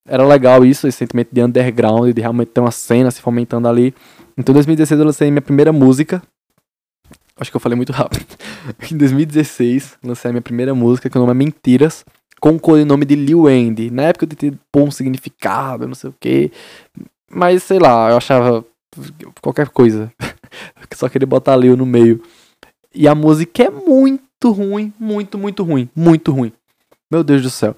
era 0.07 0.25
legal 0.25 0.65
isso, 0.65 0.87
esse 0.87 0.97
sentimento 0.97 1.29
de 1.31 1.43
underground, 1.43 2.13
de 2.13 2.21
realmente 2.21 2.49
ter 2.49 2.61
uma 2.61 2.71
cena 2.71 3.11
se 3.11 3.21
fomentando 3.21 3.67
ali. 3.67 3.93
Então, 4.37 4.53
em 4.53 4.55
2016 4.55 4.99
eu 4.99 5.05
lancei 5.05 5.29
minha 5.29 5.41
primeira 5.41 5.73
música. 5.73 6.23
Acho 7.37 7.51
que 7.51 7.57
eu 7.57 7.61
falei 7.61 7.75
muito 7.75 7.91
rápido. 7.91 8.25
em 8.89 8.97
2016, 8.97 9.97
lancei 10.03 10.29
a 10.29 10.31
minha 10.31 10.41
primeira 10.41 10.73
música, 10.73 11.09
que 11.09 11.17
o 11.17 11.19
nome 11.19 11.31
é 11.31 11.35
Mentiras, 11.35 12.05
com 12.39 12.51
o 12.51 12.59
codinome 12.59 13.05
de 13.05 13.15
Lil 13.15 13.47
Andy. 13.47 13.91
Na 13.91 14.03
época 14.03 14.23
eu 14.23 14.29
tentei 14.29 14.53
pôr 14.71 14.83
um 14.83 14.91
significado, 14.91 15.87
não 15.87 15.95
sei 15.95 16.09
o 16.09 16.15
que. 16.17 16.51
Mas 17.29 17.63
sei 17.63 17.77
lá, 17.77 18.09
eu 18.09 18.17
achava 18.17 18.65
qualquer 19.41 19.67
coisa. 19.69 20.11
Só 20.95 21.09
queria 21.09 21.27
botar 21.27 21.57
Lil 21.57 21.75
no 21.75 21.85
meio. 21.85 22.23
E 22.95 23.07
a 23.07 23.13
música 23.13 23.63
é 23.63 23.69
muito 23.69 24.51
ruim, 24.51 24.91
muito, 24.97 25.37
muito 25.37 25.63
ruim, 25.63 25.89
muito 25.93 26.31
ruim. 26.31 26.53
Meu 27.11 27.23
Deus 27.23 27.41
do 27.41 27.49
céu 27.49 27.75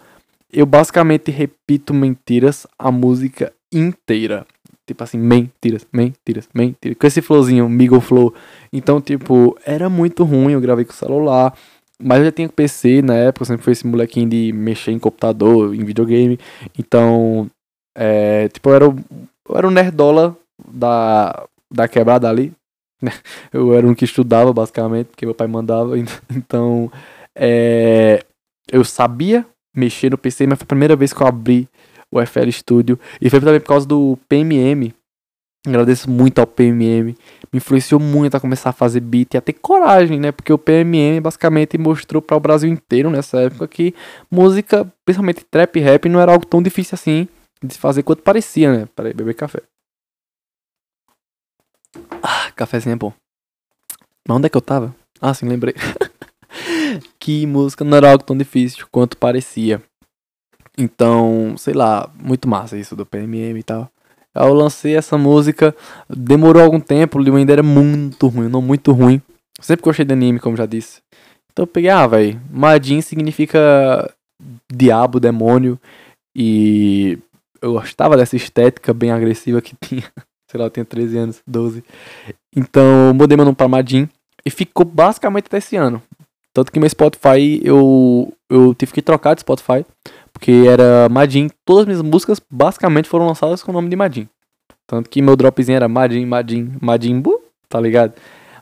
eu 0.52 0.66
basicamente 0.66 1.32
repito 1.32 1.94
mentiras 1.94 2.66
a 2.78 2.92
música 2.92 3.54
inteira. 3.72 4.46
Tipo 4.88 5.04
assim, 5.04 5.20
mentiras, 5.20 5.86
mentiras, 5.94 6.50
mentiras. 6.54 6.98
Com 6.98 7.08
esse 7.08 7.22
flowzinho, 7.22 7.70
Migo 7.70 8.00
Flow. 8.02 8.34
Então, 8.74 9.00
tipo, 9.00 9.56
era 9.64 9.88
muito 9.88 10.24
ruim. 10.24 10.54
Eu 10.54 10.62
gravei 10.62 10.84
com 10.84 10.92
o 10.92 10.96
celular. 10.96 11.56
Mas 12.02 12.20
eu 12.20 12.26
já 12.26 12.32
tinha 12.32 12.50
PC 12.50 13.02
na 13.04 13.14
época. 13.14 13.46
sempre 13.46 13.64
fui 13.64 13.74
esse 13.74 13.86
molequinho 13.86 14.28
de 14.28 14.52
mexer 14.52 14.92
em 14.92 14.98
computador, 14.98 15.76
em 15.76 15.84
videogame. 15.84 16.40
Então, 16.78 17.50
é, 17.96 18.48
tipo, 18.48 18.70
eu 18.70 18.76
era, 18.76 18.86
eu 18.86 19.58
era 19.58 19.68
um 19.68 19.72
nerdola 19.72 20.36
da, 20.68 21.46
da 21.72 21.88
quebrada 21.88 22.28
ali. 22.28 22.52
Eu 23.54 23.74
era 23.74 23.88
um 23.88 23.96
que 23.96 24.04
estudava, 24.04 24.52
basicamente, 24.52 25.08
porque 25.08 25.26
meu 25.26 25.34
pai 25.34 25.48
mandava. 25.48 25.94
Então, 26.36 26.92
é, 27.34 28.26
eu 28.70 28.84
sabia 28.84 29.46
mexer 29.76 30.12
no 30.12 30.18
PC, 30.18 30.48
mas 30.48 30.58
foi 30.60 30.64
a 30.66 30.68
primeira 30.68 30.96
vez 30.96 31.14
que 31.14 31.22
eu 31.22 31.28
abri 31.28 31.68
o 32.12 32.24
FL 32.26 32.50
Studio. 32.52 33.00
E 33.22 33.30
foi 33.30 33.40
também 33.40 33.60
por 33.60 33.68
causa 33.68 33.88
do 33.88 34.18
PMM. 34.28 34.94
Agradeço 35.68 36.10
muito 36.10 36.40
ao 36.40 36.48
PMM. 36.48 37.16
Me 37.52 37.58
influenciou 37.58 38.00
muito 38.00 38.36
a 38.36 38.40
começar 38.40 38.70
a 38.70 38.74
fazer 38.74 39.02
beat 39.02 39.34
e 39.34 39.38
a 39.38 39.42
ter 39.42 39.54
coragem, 39.54 40.20
né? 40.20 40.32
Porque 40.32 40.54
o 40.54 40.58
PMM 40.58 41.22
basicamente 41.22 41.78
mostrou 41.78 42.22
para 42.22 42.38
o 42.38 42.40
Brasil 42.40 42.70
inteiro 42.70 43.10
nessa 43.10 43.42
época 43.42 43.68
que 43.68 43.94
música, 44.32 44.92
principalmente 45.04 45.44
trap 45.44 45.76
e 45.76 45.82
rap, 45.82 46.08
não 46.08 46.20
era 46.20 46.32
algo 46.32 46.46
tão 46.46 46.62
difícil 46.62 46.96
assim 46.96 47.28
de 47.62 47.78
fazer 47.78 48.04
quanto 48.04 48.24
parecia, 48.24 48.72
né? 48.72 48.88
Peraí, 48.96 49.14
beber 49.14 49.36
café. 49.36 49.62
Ah, 52.24 52.52
cafezinho 52.56 52.94
é 52.94 52.96
bom. 52.96 53.14
Mas 54.28 54.38
onde 54.38 54.46
é 54.46 54.50
que 54.50 54.58
eu 54.58 54.62
tava? 54.62 54.96
Ah, 55.20 55.34
sim, 55.34 55.48
lembrei. 55.48 55.74
que 57.20 57.46
música 57.46 57.84
não 57.84 57.98
era 57.98 58.12
algo 58.12 58.24
tão 58.24 58.38
difícil 58.38 58.88
quanto 58.92 59.18
parecia. 59.18 59.82
Então, 60.78 61.56
sei 61.58 61.74
lá, 61.74 62.10
muito 62.16 62.48
massa 62.48 62.78
isso 62.78 62.96
do 62.96 63.06
PMM 63.06 63.58
e 63.58 63.64
tal. 63.64 63.92
Eu 64.34 64.54
lancei 64.54 64.96
essa 64.96 65.18
música, 65.18 65.76
demorou 66.10 66.64
algum 66.64 66.80
tempo, 66.80 67.20
o 67.20 67.36
ainda 67.36 67.52
era 67.52 67.64
muito 67.64 68.28
ruim, 68.28 68.48
não 68.48 68.62
muito 68.62 68.92
ruim. 68.94 69.22
Sempre 69.60 69.84
gostei 69.84 70.06
de 70.06 70.14
anime, 70.14 70.40
como 70.40 70.56
já 70.56 70.66
disse. 70.66 71.02
Então 71.52 71.64
eu 71.64 71.68
peguei, 71.68 71.90
ah, 71.90 72.08
velho, 72.08 72.40
Majin 72.50 73.02
significa 73.02 74.10
diabo, 74.72 75.20
demônio. 75.20 75.78
E 76.34 77.20
eu 77.62 77.74
gostava 77.74 78.16
dessa 78.16 78.38
estética 78.38 78.94
bem 78.94 79.12
agressiva 79.12 79.62
que 79.62 79.76
tinha. 79.86 80.10
Sei 80.50 80.58
lá, 80.58 80.68
eu 80.68 80.70
tinha 80.70 80.86
13 80.86 81.18
anos, 81.18 81.42
12. 81.46 81.84
Então 82.56 83.14
mudei 83.14 83.36
meu 83.36 83.46
nome 83.46 83.58
pra 83.58 83.68
Majin. 83.68 84.08
E 84.46 84.50
ficou 84.50 84.86
basicamente 84.86 85.48
até 85.48 85.58
esse 85.58 85.76
ano. 85.76 86.02
Tanto 86.54 86.72
que 86.72 86.80
meu 86.80 86.90
Spotify, 86.90 87.62
eu, 87.64 88.34
eu 88.50 88.74
tive 88.74 88.92
que 88.92 89.02
trocar 89.02 89.36
de 89.36 89.42
Spotify, 89.42 89.86
porque 90.34 90.66
era 90.68 91.08
Madin. 91.10 91.50
Todas 91.64 91.82
as 91.82 91.86
minhas 91.88 92.02
músicas 92.02 92.42
basicamente 92.52 93.08
foram 93.08 93.28
lançadas 93.28 93.62
com 93.62 93.72
o 93.72 93.74
nome 93.74 93.90
de 93.90 93.96
Madin. 93.96 94.28
Tanto 94.88 95.10
que 95.10 95.22
meu 95.22 95.36
dropzinho 95.36 95.76
era 95.76 95.88
Madin, 95.88 96.26
Madin, 96.26 96.76
Madin 96.82 97.22
Buu, 97.22 97.44
tá 97.68 97.80
ligado? 97.80 98.14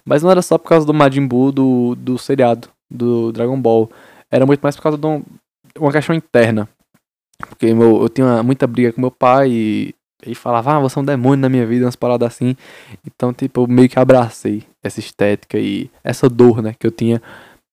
Mas 0.03 0.23
não 0.23 0.31
era 0.31 0.41
só 0.41 0.57
por 0.57 0.67
causa 0.67 0.85
do 0.85 0.93
Majin 0.93 1.25
Buu 1.25 1.51
do, 1.51 1.95
do 1.95 2.17
seriado, 2.17 2.69
do 2.89 3.31
Dragon 3.31 3.59
Ball. 3.59 3.89
Era 4.29 4.45
muito 4.45 4.61
mais 4.61 4.75
por 4.75 4.83
causa 4.83 4.97
de 4.97 5.05
um, 5.05 5.23
uma 5.79 5.91
questão 5.91 6.15
interna. 6.15 6.67
Porque 7.47 7.73
meu, 7.73 8.01
eu 8.01 8.09
tinha 8.09 8.43
muita 8.43 8.67
briga 8.67 8.91
com 8.91 8.99
meu 8.99 9.11
pai 9.11 9.49
e 9.49 9.95
ele 10.23 10.35
falava, 10.35 10.75
ah, 10.75 10.79
você 10.79 10.97
é 10.97 11.01
um 11.01 11.05
demônio 11.05 11.41
na 11.41 11.49
minha 11.49 11.65
vida, 11.65 11.85
umas 11.85 11.95
paradas 11.95 12.27
assim. 12.27 12.55
Então, 13.05 13.31
tipo, 13.33 13.61
eu 13.61 13.67
meio 13.67 13.87
que 13.87 13.99
abracei 13.99 14.63
essa 14.83 14.99
estética 14.99 15.57
e 15.57 15.89
essa 16.03 16.27
dor, 16.27 16.61
né, 16.61 16.75
que 16.77 16.87
eu 16.87 16.91
tinha 16.91 17.21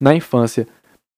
na 0.00 0.14
infância. 0.14 0.66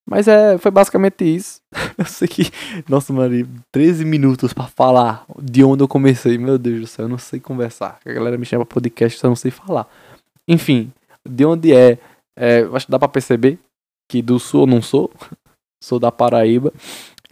Mas 0.08 0.28
é, 0.28 0.56
foi 0.56 0.70
basicamente 0.70 1.24
isso. 1.24 1.60
eu 1.98 2.04
sei 2.04 2.28
que, 2.28 2.44
nossa, 2.88 3.12
mano, 3.12 3.48
13 3.72 4.04
minutos 4.04 4.52
para 4.52 4.68
falar 4.68 5.26
de 5.42 5.64
onde 5.64 5.82
eu 5.82 5.88
comecei. 5.88 6.38
Meu 6.38 6.56
Deus 6.56 6.80
do 6.80 6.86
céu, 6.86 7.06
eu 7.06 7.08
não 7.08 7.18
sei 7.18 7.40
conversar. 7.40 7.98
A 8.04 8.12
galera 8.12 8.38
me 8.38 8.46
chama 8.46 8.64
pra 8.64 8.74
podcast, 8.74 9.22
eu 9.22 9.28
não 9.28 9.36
sei 9.36 9.50
falar. 9.50 9.88
Enfim, 10.46 10.92
de 11.28 11.44
onde 11.44 11.74
é, 11.74 11.98
é 12.36 12.60
acho 12.72 12.86
que 12.86 12.92
dá 12.92 12.98
pra 12.98 13.08
perceber 13.08 13.58
que 14.08 14.22
do 14.22 14.38
sul 14.38 14.62
eu 14.62 14.66
não 14.66 14.80
sou. 14.80 15.10
sou 15.82 15.98
da 15.98 16.12
Paraíba. 16.12 16.72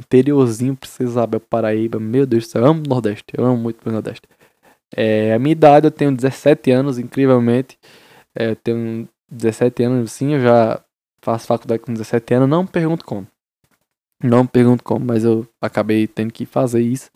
Interiorzinho, 0.01 0.75
Princesa 0.75 1.11
Isabel, 1.11 1.39
Paraíba. 1.41 2.01
Meu 2.01 2.27
Deus 2.27 2.45
do 2.45 2.51
céu, 2.51 2.63
eu 2.63 2.69
amo 2.69 2.83
o 2.85 2.89
Nordeste. 2.89 3.27
Eu 3.37 3.45
amo 3.45 3.57
muito 3.57 3.89
o 3.89 3.93
Nordeste. 3.93 4.27
É, 4.97 5.33
a 5.33 5.39
minha 5.39 5.53
idade, 5.53 5.87
eu 5.87 5.91
tenho 5.93 6.15
17 6.15 6.73
anos, 6.73 6.99
incrivelmente. 6.99 7.79
É, 8.35 8.51
eu 8.51 8.57
tenho 8.57 9.09
17 9.31 9.83
anos, 9.85 10.13
sim, 10.13 10.35
eu 10.35 10.41
já 10.41 10.84
faço 11.25 11.47
faculdade 11.47 11.83
com 11.83 11.93
17 11.93 12.35
anos, 12.35 12.49
não 12.49 12.67
pergunto 12.67 13.05
como. 13.05 13.27
Não 14.23 14.47
pergunto 14.47 14.85
como, 14.85 15.05
mas 15.05 15.25
eu 15.25 15.47
acabei 15.61 16.07
tendo 16.07 16.33
que 16.33 16.47
fazer 16.47 16.83
isso. 16.83 17.11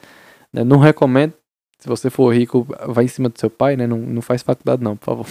Né? 0.52 0.64
Não 0.64 0.78
recomendo. 0.78 1.34
Se 1.78 1.88
você 1.88 2.10
for 2.10 2.34
rico, 2.34 2.66
vai 2.88 3.04
em 3.04 3.08
cima 3.08 3.28
do 3.28 3.38
seu 3.38 3.48
pai, 3.48 3.76
né? 3.76 3.86
Não, 3.86 3.98
não 3.98 4.20
faz 4.20 4.42
faculdade 4.42 4.82
não, 4.82 4.96
por 4.96 5.04
favor. 5.04 5.26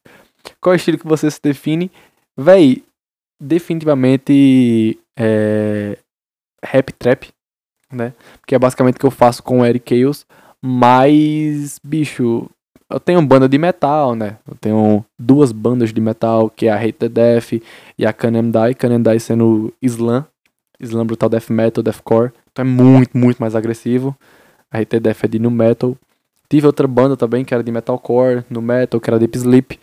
Qual 0.60 0.72
é 0.72 0.76
estilo 0.76 0.96
que 0.96 1.06
você 1.06 1.30
se 1.30 1.40
define? 1.42 1.90
Véi, 2.36 2.82
definitivamente 3.38 4.98
é, 5.18 5.98
rap 6.64 6.92
trap, 6.94 7.28
né? 7.92 8.14
Que 8.46 8.54
é 8.54 8.58
basicamente 8.58 8.96
o 8.96 9.00
que 9.00 9.06
eu 9.06 9.10
faço 9.10 9.42
com 9.42 9.60
o 9.60 9.64
Eric 9.64 9.94
Chaos. 9.94 10.26
Mas, 10.62 11.78
bicho, 11.84 12.48
eu 12.90 12.98
tenho 12.98 13.22
banda 13.22 13.48
de 13.48 13.56
metal, 13.56 14.16
né? 14.16 14.36
Eu 14.46 14.56
tenho 14.60 15.04
duas 15.18 15.52
bandas 15.52 15.92
de 15.92 16.00
metal, 16.00 16.50
que 16.50 16.66
é 16.66 16.70
a 16.72 16.76
Hate 16.76 16.92
the 16.92 17.08
Death 17.08 17.52
e 17.96 18.04
a 18.04 18.12
Kanemdai. 18.12 18.74
Kanemdai 18.74 19.20
sendo 19.20 19.72
Slam, 19.80 20.26
Slam 20.80 21.06
Brutal 21.06 21.28
Death 21.28 21.50
Metal, 21.50 21.82
Deathcore. 21.82 22.32
Então 22.50 22.64
é 22.64 22.68
muito, 22.68 23.16
muito 23.16 23.38
mais 23.38 23.54
agressivo. 23.54 24.16
A 24.70 24.78
Hate 24.78 24.86
the 24.86 25.00
Death 25.00 25.24
é 25.24 25.28
de 25.28 25.38
nu 25.38 25.50
metal. 25.50 25.96
Tive 26.48 26.66
outra 26.66 26.88
banda 26.88 27.16
também, 27.16 27.44
que 27.44 27.54
era 27.54 27.62
de 27.62 27.70
metalcore, 27.70 28.44
no 28.50 28.60
metal, 28.60 29.00
que 29.00 29.08
era 29.08 29.20
Deep 29.20 29.38
Sleep. 29.38 29.78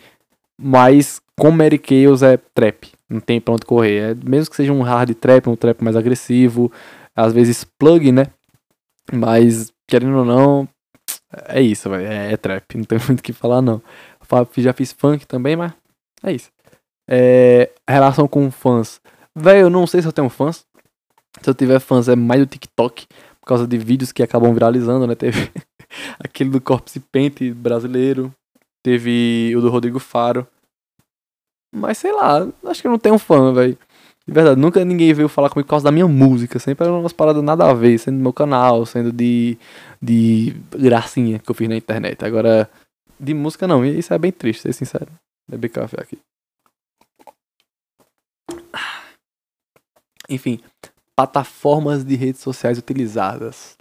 Mas 0.60 1.20
com 1.38 1.50
Mary 1.50 1.80
Chaos 1.82 2.22
é 2.22 2.36
trap. 2.36 2.92
Não 3.08 3.20
tem 3.20 3.40
pra 3.40 3.54
onde 3.54 3.64
correr. 3.64 4.10
É, 4.10 4.14
mesmo 4.14 4.50
que 4.50 4.56
seja 4.56 4.72
um 4.72 4.82
hard 4.82 5.14
trap, 5.14 5.48
um 5.48 5.56
trap 5.56 5.82
mais 5.82 5.96
agressivo. 5.96 6.70
às 7.16 7.32
vezes 7.32 7.64
plug, 7.64 8.12
né? 8.12 8.26
Mas, 9.10 9.72
querendo 9.86 10.18
ou 10.18 10.24
não, 10.26 10.68
é 11.32 11.60
isso. 11.60 11.92
É, 11.94 12.32
é, 12.32 12.36
trap. 12.36 12.76
Não 12.76 12.84
tem 12.84 12.98
muito 13.06 13.20
o 13.20 13.22
que 13.22 13.32
falar, 13.32 13.62
não. 13.62 13.82
Já 14.56 14.72
fiz 14.72 14.92
funk 14.92 15.26
também, 15.26 15.56
mas 15.56 15.72
é 16.22 16.32
isso. 16.32 16.50
É, 17.08 17.70
relação 17.88 18.28
com 18.28 18.50
fãs. 18.50 19.00
Velho, 19.34 19.60
eu 19.60 19.70
não 19.70 19.86
sei 19.86 20.02
se 20.02 20.08
eu 20.08 20.12
tenho 20.12 20.28
fãs. 20.28 20.66
Se 21.40 21.48
eu 21.48 21.54
tiver 21.54 21.80
fãs, 21.80 22.08
é 22.08 22.16
mais 22.16 22.40
do 22.40 22.46
TikTok. 22.46 23.06
Por 23.40 23.46
causa 23.46 23.66
de 23.66 23.78
vídeos 23.78 24.12
que 24.12 24.22
acabam 24.22 24.52
viralizando, 24.52 25.06
né? 25.06 25.14
Teve 25.16 25.50
aquele 26.18 26.50
do 26.50 26.60
Corpse 26.60 27.00
Paint 27.00 27.40
brasileiro. 27.54 28.32
Teve 28.82 29.54
o 29.56 29.60
do 29.60 29.70
Rodrigo 29.70 29.98
Faro. 29.98 30.46
Mas 31.74 31.98
sei 31.98 32.12
lá, 32.12 32.46
acho 32.64 32.80
que 32.80 32.86
eu 32.86 32.90
não 32.90 32.98
tenho 32.98 33.18
fã, 33.18 33.52
velho. 33.52 33.78
De 34.28 34.34
verdade, 34.34 34.60
nunca 34.60 34.84
ninguém 34.84 35.14
veio 35.14 35.26
falar 35.26 35.48
comigo 35.48 35.64
por 35.66 35.70
causa 35.70 35.84
da 35.84 35.90
minha 35.90 36.06
música. 36.06 36.58
Sempre 36.58 36.86
eram 36.86 37.00
umas 37.00 37.14
paradas 37.14 37.42
nada 37.42 37.70
a 37.70 37.72
ver, 37.72 37.98
sendo 37.98 38.18
do 38.18 38.22
meu 38.22 38.32
canal, 38.32 38.84
sendo 38.84 39.10
de, 39.10 39.56
de 40.02 40.54
gracinha 40.78 41.38
que 41.38 41.50
eu 41.50 41.54
fiz 41.54 41.66
na 41.66 41.74
internet. 41.74 42.22
Agora, 42.26 42.70
de 43.18 43.32
música 43.32 43.66
não, 43.66 43.82
e 43.82 43.98
isso 43.98 44.12
é 44.12 44.18
bem 44.18 44.30
triste, 44.30 44.60
ser 44.60 44.74
sincero. 44.74 45.08
Beber 45.48 45.70
café 45.70 45.96
aqui. 46.02 46.18
Enfim, 50.28 50.60
plataformas 51.16 52.04
de 52.04 52.14
redes 52.14 52.42
sociais 52.42 52.76
utilizadas. 52.76 53.78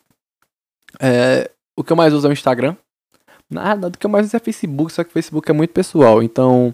É, 0.98 1.52
o 1.76 1.84
que 1.84 1.92
eu 1.92 1.98
mais 1.98 2.14
uso 2.14 2.26
é 2.26 2.30
o 2.30 2.34
Instagram. 2.34 2.78
Nada, 3.50 3.90
do 3.90 3.98
que 3.98 4.06
eu 4.06 4.10
mais 4.10 4.26
uso 4.26 4.38
é 4.38 4.40
Facebook, 4.40 4.94
só 4.94 5.04
que 5.04 5.10
o 5.10 5.14
Facebook 5.14 5.52
é 5.52 5.54
muito 5.54 5.74
pessoal. 5.74 6.24
Então, 6.24 6.74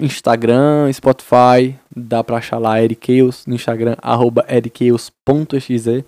Instagram, 0.00 0.92
Spotify, 0.92 1.78
dá 1.94 2.22
pra 2.22 2.38
achar 2.38 2.58
lá 2.58 2.82
Erikeus, 2.82 3.46
no 3.46 3.54
Instagram, 3.54 3.96
arroba 4.02 4.44
erikeus.exe, 4.48 6.04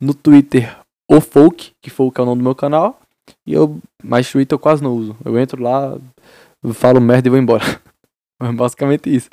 no 0.00 0.14
Twitter, 0.14 0.76
o 1.08 1.20
Folk, 1.20 1.72
que 1.80 1.90
Folk 1.90 2.18
é 2.18 2.22
o 2.22 2.26
nome 2.26 2.40
do 2.40 2.44
meu 2.44 2.54
canal, 2.54 3.00
e 3.46 3.52
eu, 3.52 3.78
mas 4.02 4.30
Twitter 4.30 4.54
eu 4.54 4.60
quase 4.60 4.82
não 4.82 4.94
uso, 4.94 5.16
eu 5.24 5.38
entro 5.38 5.62
lá, 5.62 5.98
falo 6.72 7.00
merda 7.00 7.28
e 7.28 7.30
vou 7.30 7.38
embora, 7.38 7.64
é 8.40 8.52
basicamente 8.52 9.14
isso. 9.14 9.30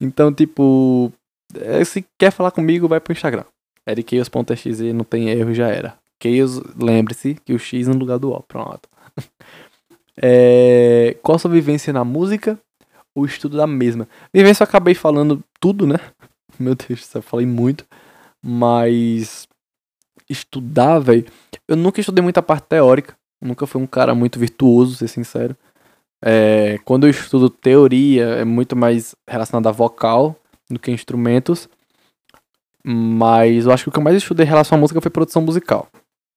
Então, 0.00 0.32
tipo, 0.32 1.12
é, 1.54 1.84
se 1.84 2.04
quer 2.18 2.30
falar 2.30 2.50
comigo, 2.50 2.88
vai 2.88 3.00
pro 3.00 3.12
Instagram, 3.12 3.44
erikeus.exe, 3.86 4.92
não 4.92 5.04
tem 5.04 5.28
erro, 5.30 5.54
já 5.54 5.68
era. 5.68 5.96
Chaos, 6.20 6.60
lembre-se 6.76 7.36
que 7.44 7.52
o 7.52 7.58
X 7.58 7.86
no 7.86 7.94
lugar 7.94 8.18
do 8.18 8.32
O, 8.32 8.42
pronto. 8.42 8.88
É, 10.20 11.16
qual 11.22 11.36
a 11.36 11.38
sua 11.38 11.50
vivência 11.50 11.92
na 11.92 12.04
música? 12.04 12.58
O 13.18 13.26
estudo 13.26 13.56
da 13.56 13.66
mesma. 13.66 14.08
Vivência 14.32 14.62
eu 14.62 14.66
acabei 14.66 14.94
falando 14.94 15.42
tudo, 15.60 15.86
né? 15.86 15.98
Meu 16.58 16.74
Deus, 16.74 17.14
eu 17.14 17.22
falei 17.22 17.46
muito. 17.46 17.84
Mas 18.42 19.46
estudar, 20.28 20.98
velho. 20.98 21.26
Eu 21.66 21.76
nunca 21.76 22.00
estudei 22.00 22.22
muita 22.22 22.42
parte 22.42 22.66
teórica. 22.66 23.16
Nunca 23.40 23.66
fui 23.66 23.80
um 23.80 23.86
cara 23.86 24.14
muito 24.14 24.38
virtuoso, 24.38 24.96
ser 24.96 25.08
sincero. 25.08 25.56
É, 26.24 26.78
quando 26.84 27.06
eu 27.06 27.10
estudo 27.10 27.48
teoria, 27.48 28.24
é 28.24 28.44
muito 28.44 28.74
mais 28.74 29.14
relacionado 29.28 29.68
a 29.68 29.72
vocal 29.72 30.36
do 30.70 30.78
que 30.78 30.90
instrumentos. 30.90 31.68
Mas 32.84 33.66
eu 33.66 33.72
acho 33.72 33.84
que 33.84 33.88
o 33.88 33.92
que 33.92 33.98
eu 33.98 34.02
mais 34.02 34.16
estudei 34.16 34.46
em 34.46 34.48
relação 34.48 34.78
à 34.78 34.80
música 34.80 35.00
foi 35.00 35.10
produção 35.10 35.42
musical. 35.42 35.88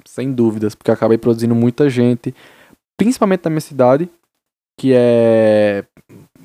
Sem 0.05 0.31
dúvidas, 0.33 0.75
porque 0.75 0.89
eu 0.89 0.95
acabei 0.95 1.17
produzindo 1.17 1.55
muita 1.55 1.89
gente, 1.89 2.33
principalmente 2.97 3.45
na 3.45 3.51
minha 3.51 3.61
cidade, 3.61 4.09
que 4.77 4.93
é 4.95 5.85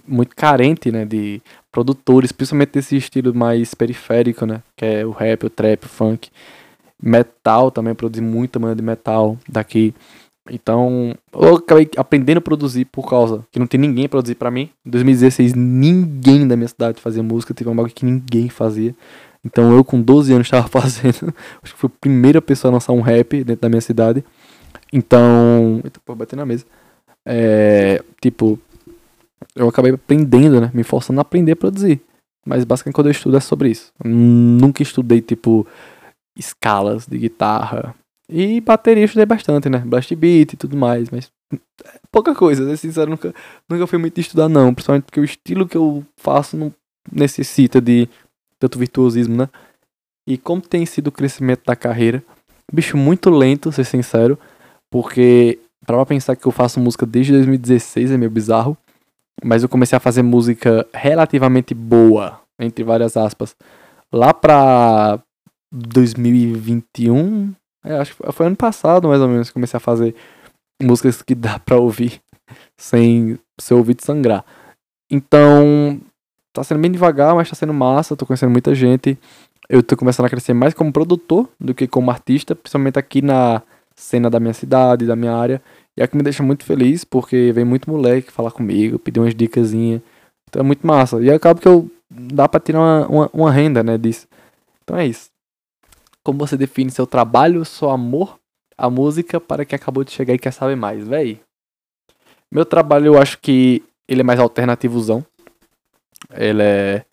muito 0.06 0.34
carente, 0.34 0.90
né, 0.90 1.04
de 1.04 1.40
produtores, 1.70 2.32
principalmente 2.32 2.72
desse 2.72 2.96
estilo 2.96 3.34
mais 3.34 3.74
periférico, 3.74 4.46
né, 4.46 4.62
que 4.76 4.84
é 4.84 5.06
o 5.06 5.10
rap, 5.10 5.46
o 5.46 5.50
trap, 5.50 5.84
o 5.84 5.88
funk. 5.88 6.30
Metal 7.02 7.70
também, 7.70 7.94
produzi 7.94 8.22
muita 8.22 8.58
banda 8.58 8.74
de 8.74 8.82
metal 8.82 9.36
daqui. 9.48 9.94
Então, 10.50 11.14
eu 11.32 11.56
acabei 11.56 11.90
aprendendo 11.96 12.38
a 12.38 12.40
produzir 12.40 12.84
por 12.86 13.08
causa 13.08 13.44
que 13.50 13.58
não 13.58 13.66
tem 13.66 13.80
ninguém 13.80 14.06
a 14.06 14.08
produzir 14.08 14.36
para 14.36 14.50
mim. 14.50 14.70
Em 14.84 14.90
2016, 14.90 15.54
ninguém 15.54 16.46
da 16.46 16.56
minha 16.56 16.68
cidade 16.68 17.00
fazia 17.00 17.22
música, 17.22 17.52
teve 17.52 17.68
um 17.68 17.74
bagulho 17.74 17.92
que 17.92 18.04
ninguém 18.04 18.48
fazia. 18.48 18.94
Então, 19.44 19.72
eu 19.76 19.84
com 19.84 20.00
12 20.00 20.32
anos 20.32 20.46
estava 20.46 20.66
fazendo. 20.68 21.34
Acho 21.62 21.74
que 21.74 21.80
fui 21.80 21.90
a 21.92 22.00
primeira 22.00 22.40
pessoa 22.40 22.70
a 22.70 22.74
lançar 22.74 22.92
um 22.92 23.00
rap 23.00 23.44
dentro 23.44 23.62
da 23.62 23.68
minha 23.68 23.80
cidade. 23.80 24.24
Então, 24.92 25.80
eita, 25.84 26.00
pô, 26.04 26.14
bater 26.14 26.36
na 26.36 26.46
mesa. 26.46 26.64
É, 27.24 28.02
tipo, 28.20 28.58
eu 29.54 29.68
acabei 29.68 29.92
aprendendo, 29.92 30.60
né? 30.60 30.70
Me 30.74 30.82
forçando 30.82 31.20
a 31.20 31.22
aprender 31.22 31.52
a 31.52 31.56
produzir. 31.56 32.00
Mas 32.46 32.64
basicamente 32.64 32.94
quando 32.94 33.08
eu 33.08 33.12
estudo 33.12 33.36
é 33.36 33.40
sobre 33.40 33.70
isso. 33.70 33.92
nunca 34.04 34.82
estudei, 34.82 35.20
tipo, 35.20 35.66
escalas 36.36 37.06
de 37.06 37.18
guitarra. 37.18 37.94
E 38.28 38.60
bateria 38.60 39.02
eu 39.02 39.06
estudei 39.06 39.26
bastante, 39.26 39.68
né? 39.68 39.78
Blast 39.78 40.14
beat 40.14 40.52
e 40.52 40.56
tudo 40.56 40.76
mais, 40.76 41.10
mas 41.10 41.30
é 41.52 41.98
pouca 42.10 42.34
coisa, 42.34 42.64
né? 42.64 42.76
Sincero, 42.76 43.10
nunca, 43.10 43.34
nunca 43.68 43.86
fui 43.86 43.98
muito 43.98 44.20
estudar, 44.20 44.48
não. 44.48 44.74
Principalmente 44.74 45.04
porque 45.04 45.20
o 45.20 45.24
estilo 45.24 45.66
que 45.66 45.76
eu 45.76 46.04
faço 46.16 46.56
não 46.56 46.72
necessita 47.12 47.80
de 47.80 48.08
tanto 48.58 48.78
virtuosismo, 48.78 49.36
né? 49.36 49.48
E 50.28 50.36
como 50.36 50.60
tem 50.60 50.84
sido 50.84 51.08
o 51.08 51.12
crescimento 51.12 51.62
da 51.64 51.76
carreira, 51.76 52.22
bicho 52.72 52.96
muito 52.96 53.30
lento, 53.30 53.70
ser 53.70 53.84
sincero, 53.84 54.38
porque 54.90 55.60
para 55.86 56.04
pensar 56.04 56.34
que 56.34 56.46
eu 56.46 56.52
faço 56.52 56.80
música 56.80 57.06
desde 57.06 57.32
2016 57.32 58.10
é 58.10 58.16
meio 58.16 58.30
bizarro. 58.30 58.76
Mas 59.44 59.62
eu 59.62 59.68
comecei 59.68 59.96
a 59.96 60.00
fazer 60.00 60.22
música 60.22 60.86
relativamente 60.94 61.74
boa, 61.74 62.40
entre 62.58 62.82
várias 62.82 63.16
aspas, 63.16 63.54
lá 64.12 64.32
pra 64.32 65.20
2021. 65.70 67.54
É, 67.84 67.98
acho 67.98 68.16
que 68.16 68.32
foi 68.32 68.46
ano 68.46 68.56
passado, 68.56 69.08
mais 69.08 69.20
ou 69.20 69.28
menos, 69.28 69.48
que 69.48 69.54
comecei 69.54 69.76
a 69.76 69.80
fazer 69.80 70.14
músicas 70.82 71.22
que 71.22 71.34
dá 71.34 71.58
pra 71.58 71.76
ouvir 71.76 72.20
sem 72.76 73.38
seu 73.60 73.78
ouvido 73.78 74.02
sangrar. 74.02 74.44
Então, 75.10 76.00
tá 76.52 76.64
sendo 76.64 76.80
bem 76.80 76.90
devagar, 76.90 77.34
mas 77.34 77.48
tá 77.48 77.54
sendo 77.54 77.74
massa, 77.74 78.16
tô 78.16 78.26
conhecendo 78.26 78.50
muita 78.50 78.74
gente. 78.74 79.18
Eu 79.68 79.82
tô 79.82 79.96
começando 79.96 80.26
a 80.26 80.30
crescer 80.30 80.54
mais 80.54 80.74
como 80.74 80.92
produtor 80.92 81.48
do 81.60 81.74
que 81.74 81.86
como 81.86 82.10
artista, 82.10 82.54
principalmente 82.54 82.98
aqui 82.98 83.20
na 83.20 83.62
cena 83.94 84.30
da 84.30 84.38
minha 84.38 84.54
cidade, 84.54 85.06
da 85.06 85.16
minha 85.16 85.34
área. 85.34 85.62
E 85.96 86.02
é 86.02 86.06
que 86.06 86.16
me 86.16 86.22
deixa 86.22 86.42
muito 86.42 86.64
feliz, 86.64 87.04
porque 87.04 87.52
vem 87.52 87.64
muito 87.64 87.90
moleque 87.90 88.30
falar 88.30 88.50
comigo, 88.50 88.98
pedir 88.98 89.20
umas 89.20 89.34
dicasinhas. 89.34 90.02
Então 90.48 90.60
é 90.60 90.62
muito 90.62 90.86
massa. 90.86 91.20
E 91.22 91.30
acaba 91.30 91.60
que 91.60 91.66
eu 91.66 91.90
dá 92.10 92.48
pra 92.48 92.60
tirar 92.60 92.80
uma, 92.80 93.06
uma, 93.06 93.30
uma, 93.32 93.52
renda, 93.52 93.82
né, 93.82 93.96
disso. 93.96 94.28
Então 94.82 94.96
é 94.96 95.06
isso. 95.06 95.30
Como 96.22 96.38
você 96.38 96.56
define 96.56 96.90
seu 96.90 97.06
trabalho, 97.06 97.64
seu 97.64 97.90
amor, 97.90 98.38
a 98.76 98.90
música, 98.90 99.40
para 99.40 99.64
quem 99.64 99.76
acabou 99.76 100.04
de 100.04 100.10
chegar 100.10 100.34
e 100.34 100.38
quer 100.38 100.52
saber 100.52 100.76
mais, 100.76 101.06
véi? 101.06 101.40
Meu 102.52 102.64
trabalho 102.64 103.06
eu 103.06 103.18
acho 103.20 103.38
que 103.38 103.82
ele 104.06 104.20
é 104.20 104.24
mais 104.24 104.38
alternativozão. 104.38 105.24
Ele 106.30 106.62
é 106.62 107.04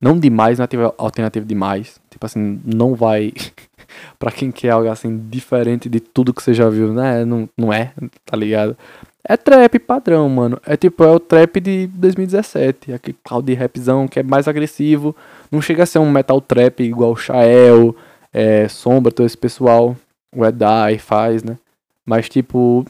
não 0.00 0.18
demais, 0.18 0.58
não 0.58 0.64
é 0.64 0.94
alternativo 0.96 1.44
demais. 1.44 2.00
Tipo 2.08 2.24
assim, 2.24 2.60
não 2.64 2.94
vai 2.94 3.32
para 4.18 4.30
quem 4.30 4.50
quer 4.50 4.70
algo 4.70 4.88
assim 4.88 5.18
diferente 5.28 5.88
de 5.88 6.00
tudo 6.00 6.34
que 6.34 6.42
você 6.42 6.54
já 6.54 6.68
viu, 6.68 6.92
né? 6.92 7.24
Não, 7.24 7.48
não 7.56 7.72
é, 7.72 7.92
tá 8.24 8.36
ligado? 8.36 8.76
É 9.24 9.36
trap 9.36 9.78
padrão, 9.80 10.28
mano. 10.28 10.60
É 10.66 10.76
tipo, 10.76 11.04
é 11.04 11.10
o 11.10 11.20
trap 11.20 11.60
de 11.60 11.86
2017. 11.88 12.92
Aquele 12.92 13.16
cloud 13.22 13.52
rapzão 13.54 14.08
que 14.08 14.20
é 14.20 14.22
mais 14.22 14.48
agressivo. 14.48 15.14
Não 15.50 15.60
chega 15.60 15.82
a 15.82 15.86
ser 15.86 15.98
um 15.98 16.10
metal 16.10 16.40
trap 16.40 16.82
igual 16.82 17.12
o 17.12 17.16
Shael, 17.16 17.94
é, 18.32 18.66
Sombra, 18.68 19.12
todo 19.12 19.26
esse 19.26 19.36
pessoal. 19.36 19.96
O 20.34 20.44
Edai 20.44 20.98
faz, 20.98 21.42
né? 21.42 21.58
Mas 22.04 22.28
tipo, 22.28 22.84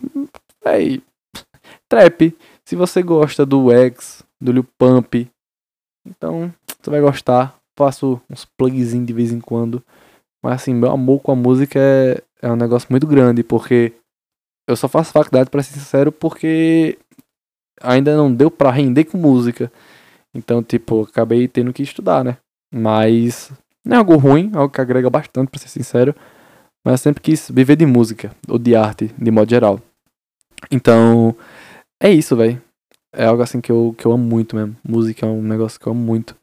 é 0.64 0.98
trap. 1.88 2.36
Se 2.64 2.76
você 2.76 3.02
gosta 3.02 3.44
do 3.44 3.72
X, 3.72 4.22
do 4.40 4.52
Lil 4.52 4.66
Pump, 4.78 5.28
então 6.06 6.52
você 6.80 6.90
vai 6.90 7.00
gostar. 7.00 7.58
Faço 7.76 8.20
uns 8.30 8.44
plugzinhos 8.44 9.06
de 9.06 9.12
vez 9.12 9.32
em 9.32 9.40
quando. 9.40 9.82
Mas 10.42 10.62
assim, 10.62 10.74
meu 10.74 10.90
amor 10.90 11.20
com 11.20 11.32
a 11.32 11.36
música 11.36 11.78
é, 11.78 12.22
é 12.42 12.50
um 12.50 12.56
negócio 12.56 12.88
muito 12.90 13.06
grande, 13.06 13.42
porque 13.42 13.92
eu 14.68 14.76
só 14.76 14.88
faço 14.88 15.12
faculdade, 15.12 15.50
para 15.50 15.62
ser 15.62 15.74
sincero, 15.74 16.12
porque 16.12 16.98
ainda 17.80 18.16
não 18.16 18.32
deu 18.32 18.50
para 18.50 18.70
render 18.70 19.04
com 19.04 19.18
música. 19.18 19.70
Então, 20.34 20.62
tipo, 20.62 21.02
acabei 21.02 21.48
tendo 21.48 21.72
que 21.72 21.82
estudar, 21.82 22.24
né? 22.24 22.38
Mas 22.72 23.50
não 23.84 23.96
é 23.96 23.98
algo 23.98 24.16
ruim, 24.16 24.50
é 24.54 24.56
algo 24.56 24.72
que 24.72 24.80
agrega 24.80 25.10
bastante, 25.10 25.50
para 25.50 25.60
ser 25.60 25.68
sincero. 25.68 26.14
Mas 26.84 26.92
eu 26.92 26.98
sempre 26.98 27.22
quis 27.22 27.50
viver 27.50 27.76
de 27.76 27.84
música, 27.84 28.34
ou 28.48 28.58
de 28.58 28.74
arte, 28.74 29.12
de 29.18 29.30
modo 29.30 29.50
geral. 29.50 29.80
Então, 30.70 31.34
é 32.02 32.10
isso, 32.10 32.36
velho. 32.36 32.60
É 33.12 33.26
algo 33.26 33.42
assim 33.42 33.60
que 33.60 33.72
eu, 33.72 33.94
que 33.98 34.06
eu 34.06 34.12
amo 34.12 34.24
muito 34.24 34.54
mesmo. 34.54 34.76
Música 34.86 35.26
é 35.26 35.28
um 35.28 35.42
negócio 35.42 35.80
que 35.80 35.86
eu 35.86 35.92
amo 35.92 36.00
muito. 36.00 36.36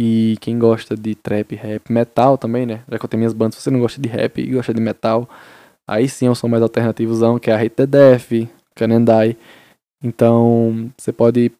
E 0.00 0.36
quem 0.40 0.56
gosta 0.60 0.96
de 0.96 1.16
trap, 1.16 1.56
rap, 1.56 1.92
metal 1.92 2.38
também, 2.38 2.64
né? 2.64 2.84
Já 2.88 2.96
que 3.00 3.04
eu 3.04 3.08
tenho 3.08 3.18
minhas 3.18 3.32
bandas, 3.32 3.56
se 3.56 3.62
você 3.62 3.70
não 3.70 3.80
gosta 3.80 4.00
de 4.00 4.08
rap 4.08 4.40
e 4.40 4.52
gosta 4.52 4.72
de 4.72 4.80
metal, 4.80 5.28
aí 5.84 6.08
sim 6.08 6.26
eu 6.26 6.36
sou 6.36 6.48
mais 6.48 6.62
alternativozão, 6.62 7.36
que 7.36 7.50
é 7.50 7.54
a 7.54 7.56
Hate 7.56 7.70
the 7.70 7.84
Death, 7.84 8.48
Canendai. 8.76 9.36
Então, 10.00 10.88
você 10.96 11.12
pode 11.12 11.50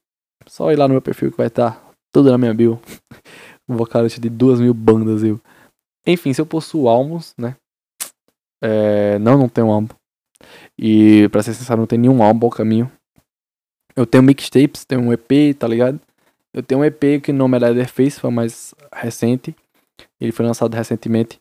só 0.46 0.70
ir 0.70 0.76
lá 0.76 0.86
no 0.86 0.94
meu 0.94 1.02
perfil 1.02 1.32
que 1.32 1.36
vai 1.36 1.48
estar 1.48 1.84
tudo 2.12 2.30
na 2.30 2.38
minha 2.38 2.54
bio. 2.54 2.80
um 3.68 3.74
vocalista 3.76 4.20
de 4.20 4.30
duas 4.30 4.60
mil 4.60 4.72
bandas, 4.72 5.24
eu. 5.24 5.40
Enfim, 6.06 6.32
se 6.32 6.40
eu 6.40 6.46
possuo 6.46 6.88
álbuns, 6.88 7.34
né? 7.36 7.56
É, 8.62 9.18
não, 9.18 9.36
não 9.36 9.48
tenho 9.48 9.68
álbum. 9.68 9.92
E 10.78 11.28
pra 11.30 11.42
ser 11.42 11.54
sincero, 11.54 11.80
não 11.80 11.88
tem 11.88 11.98
nenhum 11.98 12.22
álbum 12.22 12.46
ao 12.46 12.52
caminho. 12.52 12.88
Eu 13.96 14.06
tenho 14.06 14.22
mixtapes, 14.22 14.84
tenho 14.84 15.02
um 15.02 15.12
EP, 15.12 15.58
tá 15.58 15.66
ligado? 15.66 16.00
Eu 16.58 16.62
tenho 16.64 16.80
um 16.80 16.84
EP 16.84 17.22
que 17.22 17.30
o 17.30 17.34
nome 17.34 17.56
é 17.56 17.60
Leatherface, 17.60 18.18
foi 18.18 18.30
mais 18.30 18.74
recente. 18.92 19.54
Ele 20.20 20.32
foi 20.32 20.44
lançado 20.44 20.74
recentemente. 20.74 21.40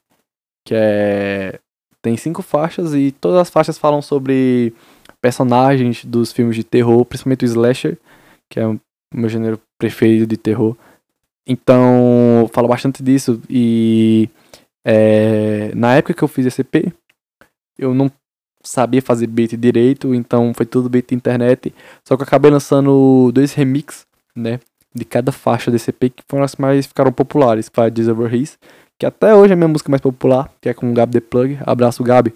Que 0.63 0.75
é. 0.75 1.59
Tem 2.03 2.15
cinco 2.15 2.43
faixas 2.43 2.93
e 2.93 3.11
todas 3.11 3.39
as 3.39 3.49
faixas 3.49 3.79
falam 3.79 3.99
sobre 3.99 4.75
personagens 5.19 6.05
dos 6.05 6.31
filmes 6.31 6.55
de 6.55 6.63
terror, 6.63 7.03
principalmente 7.03 7.45
o 7.45 7.47
slasher, 7.47 7.97
que 8.47 8.59
é 8.59 8.67
o 8.67 8.79
meu 9.11 9.27
gênero 9.27 9.59
preferido 9.79 10.27
de 10.27 10.37
terror. 10.37 10.77
Então, 11.47 12.47
falo 12.53 12.67
bastante 12.67 13.01
disso. 13.01 13.41
E 13.49 14.29
é, 14.85 15.73
na 15.73 15.95
época 15.95 16.13
que 16.13 16.23
eu 16.23 16.27
fiz 16.27 16.45
esse 16.45 16.61
EP, 16.61 16.93
eu 17.75 17.91
não 17.95 18.11
sabia 18.61 19.01
fazer 19.01 19.25
beat 19.25 19.57
direito, 19.57 20.13
então 20.13 20.53
foi 20.53 20.67
tudo 20.67 20.89
beat 20.89 21.11
internet. 21.11 21.73
Só 22.07 22.15
que 22.15 22.21
eu 22.21 22.27
acabei 22.27 22.51
lançando 22.51 23.31
dois 23.31 23.53
remix, 23.53 24.05
né? 24.35 24.59
De 24.97 25.05
cada 25.05 25.31
faixa 25.31 25.69
desse 25.69 25.91
EP 25.91 26.11
que 26.15 26.23
foram 26.27 26.43
as 26.43 26.55
mais 26.55 26.87
ficaram 26.87 27.11
populares, 27.11 27.69
que 27.69 27.75
foi 27.75 27.85
a 27.85 28.11
Over 28.11 28.33
His, 28.33 28.57
que 28.97 29.05
até 29.05 29.35
hoje 29.35 29.51
é 29.51 29.53
a 29.53 29.55
minha 29.55 29.67
música 29.67 29.91
mais 29.91 30.01
popular, 30.01 30.49
que 30.59 30.69
é 30.69 30.73
com 30.73 30.89
o 30.89 30.93
Gabi 30.93 31.13
The 31.13 31.19
Plug. 31.19 31.59
Abraço, 31.61 32.03
Gabi. 32.03 32.33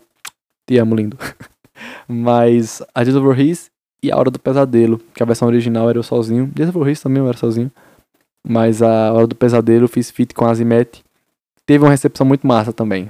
Te 0.68 0.78
amo, 0.78 0.96
lindo. 0.96 1.18
Mas 2.08 2.84
a 2.94 3.02
Over 3.02 3.40
His 3.40 3.72
e 4.04 4.12
a 4.12 4.18
Hora 4.18 4.30
do 4.30 4.40
Pesadelo, 4.40 5.00
que 5.14 5.24
a 5.24 5.26
versão 5.26 5.48
original 5.48 5.90
era 5.90 5.98
eu 5.98 6.04
sozinho. 6.04 6.52
Over 6.76 6.92
His 6.92 7.02
também 7.02 7.24
eu 7.24 7.28
era 7.28 7.38
sozinho. 7.38 7.72
Mas 8.48 8.82
a 8.82 9.12
Hora 9.12 9.26
do 9.26 9.36
Pesadelo 9.36 9.88
fiz 9.88 10.12
feat 10.12 10.36
com 10.36 10.46
a 10.46 10.52
Azimet. 10.52 11.04
Teve 11.66 11.84
uma 11.84 11.92
recepção 11.92 12.26
muito 12.26 12.46
massa 12.46 12.72
também. 12.72 13.10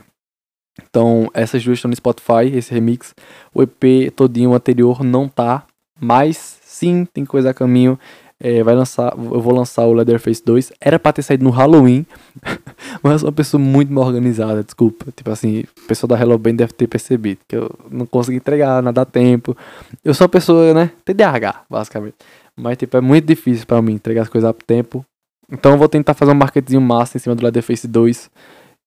Então, 0.81 1.29
essas 1.33 1.63
duas 1.63 1.77
estão 1.77 1.89
no 1.89 1.95
Spotify, 1.95 2.45
esse 2.53 2.73
remix. 2.73 3.13
O 3.53 3.61
EP 3.61 4.11
todinho 4.15 4.53
anterior 4.53 5.03
não 5.03 5.27
tá, 5.27 5.65
mas 5.99 6.59
sim, 6.63 7.05
tem 7.05 7.25
coisa 7.25 7.51
a 7.51 7.53
caminho. 7.53 7.99
É, 8.43 8.63
vai 8.63 8.73
lançar, 8.73 9.13
eu 9.15 9.39
vou 9.39 9.53
lançar 9.53 9.85
o 9.85 9.93
Leatherface 9.93 10.43
2. 10.43 10.73
Era 10.81 10.97
pra 10.97 11.13
ter 11.13 11.21
saído 11.21 11.43
no 11.43 11.51
Halloween, 11.51 12.05
mas 13.03 13.13
eu 13.13 13.19
sou 13.19 13.29
uma 13.29 13.35
pessoa 13.35 13.61
muito 13.61 13.93
mal 13.93 14.05
organizada, 14.05 14.63
desculpa. 14.63 15.11
Tipo 15.15 15.29
assim, 15.29 15.63
o 15.77 15.87
pessoal 15.87 16.07
da 16.07 16.19
Hello 16.19 16.37
Band 16.39 16.55
deve 16.55 16.73
ter 16.73 16.87
percebido 16.87 17.39
que 17.47 17.55
eu 17.55 17.69
não 17.91 18.07
consegui 18.07 18.37
entregar 18.37 18.81
nada 18.81 19.03
a 19.03 19.05
tempo. 19.05 19.55
Eu 20.03 20.15
sou 20.15 20.25
uma 20.25 20.29
pessoa, 20.29 20.73
né, 20.73 20.91
TDAH, 21.05 21.65
basicamente. 21.69 22.15
Mas, 22.59 22.77
tipo, 22.77 22.97
é 22.97 23.01
muito 23.01 23.25
difícil 23.25 23.67
para 23.67 23.81
mim 23.81 23.93
entregar 23.93 24.23
as 24.23 24.29
coisas 24.29 24.49
a 24.49 24.53
tempo. 24.53 25.05
Então 25.51 25.73
eu 25.73 25.77
vou 25.77 25.87
tentar 25.87 26.15
fazer 26.15 26.31
um 26.31 26.35
marketing 26.35 26.77
massa 26.77 27.17
em 27.17 27.19
cima 27.19 27.35
do 27.35 27.43
Leatherface 27.43 27.87
2. 27.87 28.31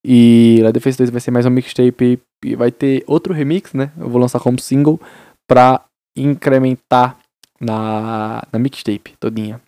E 0.04 0.58
Leatherface 0.62 0.98
2 0.98 1.10
vai 1.10 1.20
ser 1.20 1.30
mais 1.30 1.46
um 1.46 1.50
mixtape 1.50 2.18
e 2.44 2.56
vai 2.56 2.72
ter 2.72 3.04
outro 3.06 3.32
remix, 3.32 3.72
né? 3.72 3.92
Eu 3.96 4.08
vou 4.08 4.20
lançar 4.20 4.40
como 4.40 4.58
single 4.58 5.00
pra 5.48 5.80
incrementar 6.16 7.18
na, 7.60 8.42
na 8.52 8.58
mixtape 8.58 9.16
todinha. 9.18 9.60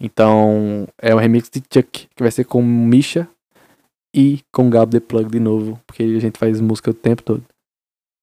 Então, 0.00 0.88
é 0.98 1.14
um 1.14 1.18
remix 1.18 1.50
de 1.50 1.60
Chuck, 1.60 2.08
que 2.14 2.22
vai 2.22 2.30
ser 2.30 2.44
com 2.44 2.62
Misha 2.62 3.28
e 4.14 4.40
com 4.50 4.70
Gab 4.70 4.90
The 4.90 5.00
Plug 5.00 5.30
de 5.30 5.38
novo, 5.38 5.78
porque 5.86 6.02
a 6.02 6.18
gente 6.18 6.38
faz 6.38 6.60
música 6.60 6.90
o 6.90 6.94
tempo 6.94 7.22
todo. 7.22 7.44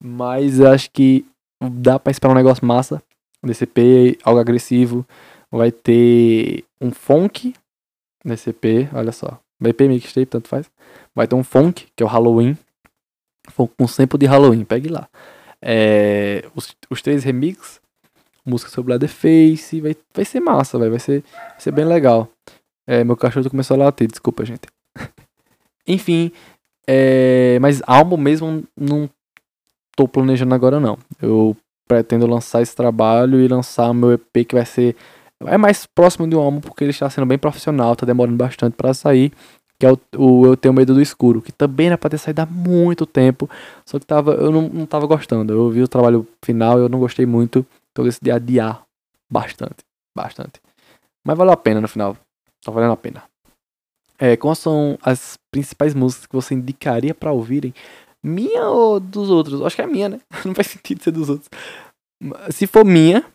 Mas 0.03 0.59
acho 0.59 0.89
que 0.91 1.25
dá 1.61 1.99
pra 1.99 2.11
esperar 2.11 2.33
um 2.33 2.35
negócio 2.35 2.65
massa. 2.65 3.01
EP, 3.43 4.19
algo 4.23 4.39
agressivo. 4.39 5.05
Vai 5.51 5.71
ter 5.71 6.65
um 6.81 6.91
funk 6.91 7.53
nesse 8.25 8.49
EP, 8.49 8.89
olha 8.93 9.11
só. 9.11 9.39
EP 9.63 9.81
mixtape, 9.81 10.25
tanto 10.25 10.47
faz. 10.47 10.69
Vai 11.15 11.27
ter 11.27 11.35
um 11.35 11.43
funk, 11.43 11.87
que 11.95 12.03
é 12.03 12.05
o 12.05 12.09
Halloween. 12.09 12.57
Funk 13.49 13.73
com 13.77 13.87
sample 13.87 14.19
de 14.19 14.25
Halloween, 14.25 14.65
pegue 14.65 14.89
lá. 14.89 15.07
É, 15.61 16.45
os, 16.55 16.75
os 16.89 17.01
três 17.01 17.23
remixes 17.23 17.79
música 18.49 18.71
sobre 18.71 18.91
Leatherface, 18.93 19.81
vai, 19.81 19.95
vai 20.13 20.25
ser 20.25 20.39
massa, 20.39 20.77
vai 20.77 20.99
ser, 20.99 21.23
vai 21.23 21.59
ser 21.59 21.71
bem 21.71 21.85
legal. 21.85 22.29
É, 22.85 23.03
meu 23.03 23.17
cachorro 23.17 23.49
começou 23.49 23.75
a 23.75 23.85
latir, 23.85 24.07
desculpa, 24.07 24.45
gente. 24.45 24.67
Enfim, 25.87 26.31
é, 26.87 27.59
mas 27.59 27.81
álbum 27.85 28.17
mesmo 28.17 28.63
não 28.75 29.09
tô 29.95 30.07
planejando 30.07 30.55
agora 30.55 30.79
não. 30.79 30.97
Eu 31.21 31.55
pretendo 31.87 32.27
lançar 32.27 32.61
esse 32.61 32.75
trabalho 32.75 33.41
e 33.41 33.47
lançar 33.47 33.93
meu 33.93 34.13
EP 34.13 34.45
que 34.47 34.55
vai 34.55 34.65
ser 34.65 34.95
é 35.45 35.57
mais 35.57 35.85
próximo 35.85 36.27
de 36.27 36.35
um 36.35 36.39
álbum 36.39 36.59
porque 36.59 36.83
ele 36.83 36.91
está 36.91 37.09
sendo 37.09 37.27
bem 37.27 37.37
profissional, 37.37 37.95
tá 37.95 38.05
demorando 38.05 38.37
bastante 38.37 38.73
para 38.73 38.93
sair, 38.93 39.31
que 39.79 39.85
é 39.85 39.91
o, 39.91 39.99
o, 40.17 40.45
Eu 40.47 40.57
Tenho 40.57 40.73
Medo 40.73 40.93
do 40.93 41.01
Escuro, 41.01 41.41
que 41.41 41.51
também 41.51 41.87
era 41.87 41.97
pra 41.97 42.09
ter 42.09 42.17
saído 42.17 42.41
há 42.41 42.45
muito 42.45 43.05
tempo, 43.05 43.49
só 43.85 43.99
que 43.99 44.05
tava, 44.05 44.31
eu 44.33 44.51
não, 44.51 44.63
não 44.63 44.85
tava 44.85 45.05
gostando. 45.05 45.53
Eu 45.53 45.69
vi 45.69 45.83
o 45.83 45.87
trabalho 45.87 46.27
final 46.43 46.79
eu 46.79 46.89
não 46.89 46.99
gostei 46.99 47.25
muito. 47.25 47.65
Então 47.97 48.05
eu 48.05 48.11
decidi 48.11 48.29
adiar 48.29 48.85
bastante, 49.27 49.77
bastante. 50.15 50.61
Mas 51.25 51.35
valeu 51.35 51.51
a 51.51 51.57
pena 51.57 51.81
no 51.81 51.87
final. 51.87 52.15
Tá 52.63 52.71
valendo 52.71 52.91
a 52.91 52.97
pena. 52.97 53.23
É, 54.19 54.37
quais 54.37 54.59
são 54.59 54.99
as 55.01 55.35
principais 55.49 55.95
músicas 55.95 56.27
que 56.27 56.35
você 56.35 56.53
indicaria 56.53 57.15
para 57.15 57.31
ouvirem? 57.31 57.73
Minha 58.21 58.69
ou 58.69 58.99
dos 58.99 59.31
outros? 59.31 59.63
Acho 59.63 59.75
que 59.75 59.81
é 59.81 59.87
minha, 59.87 60.09
né? 60.09 60.19
Não 60.45 60.53
faz 60.53 60.67
sentido 60.67 61.01
ser 61.01 61.09
dos 61.09 61.27
outros. 61.27 61.49
Se 62.51 62.67
for 62.67 62.85
minha, 62.85 63.25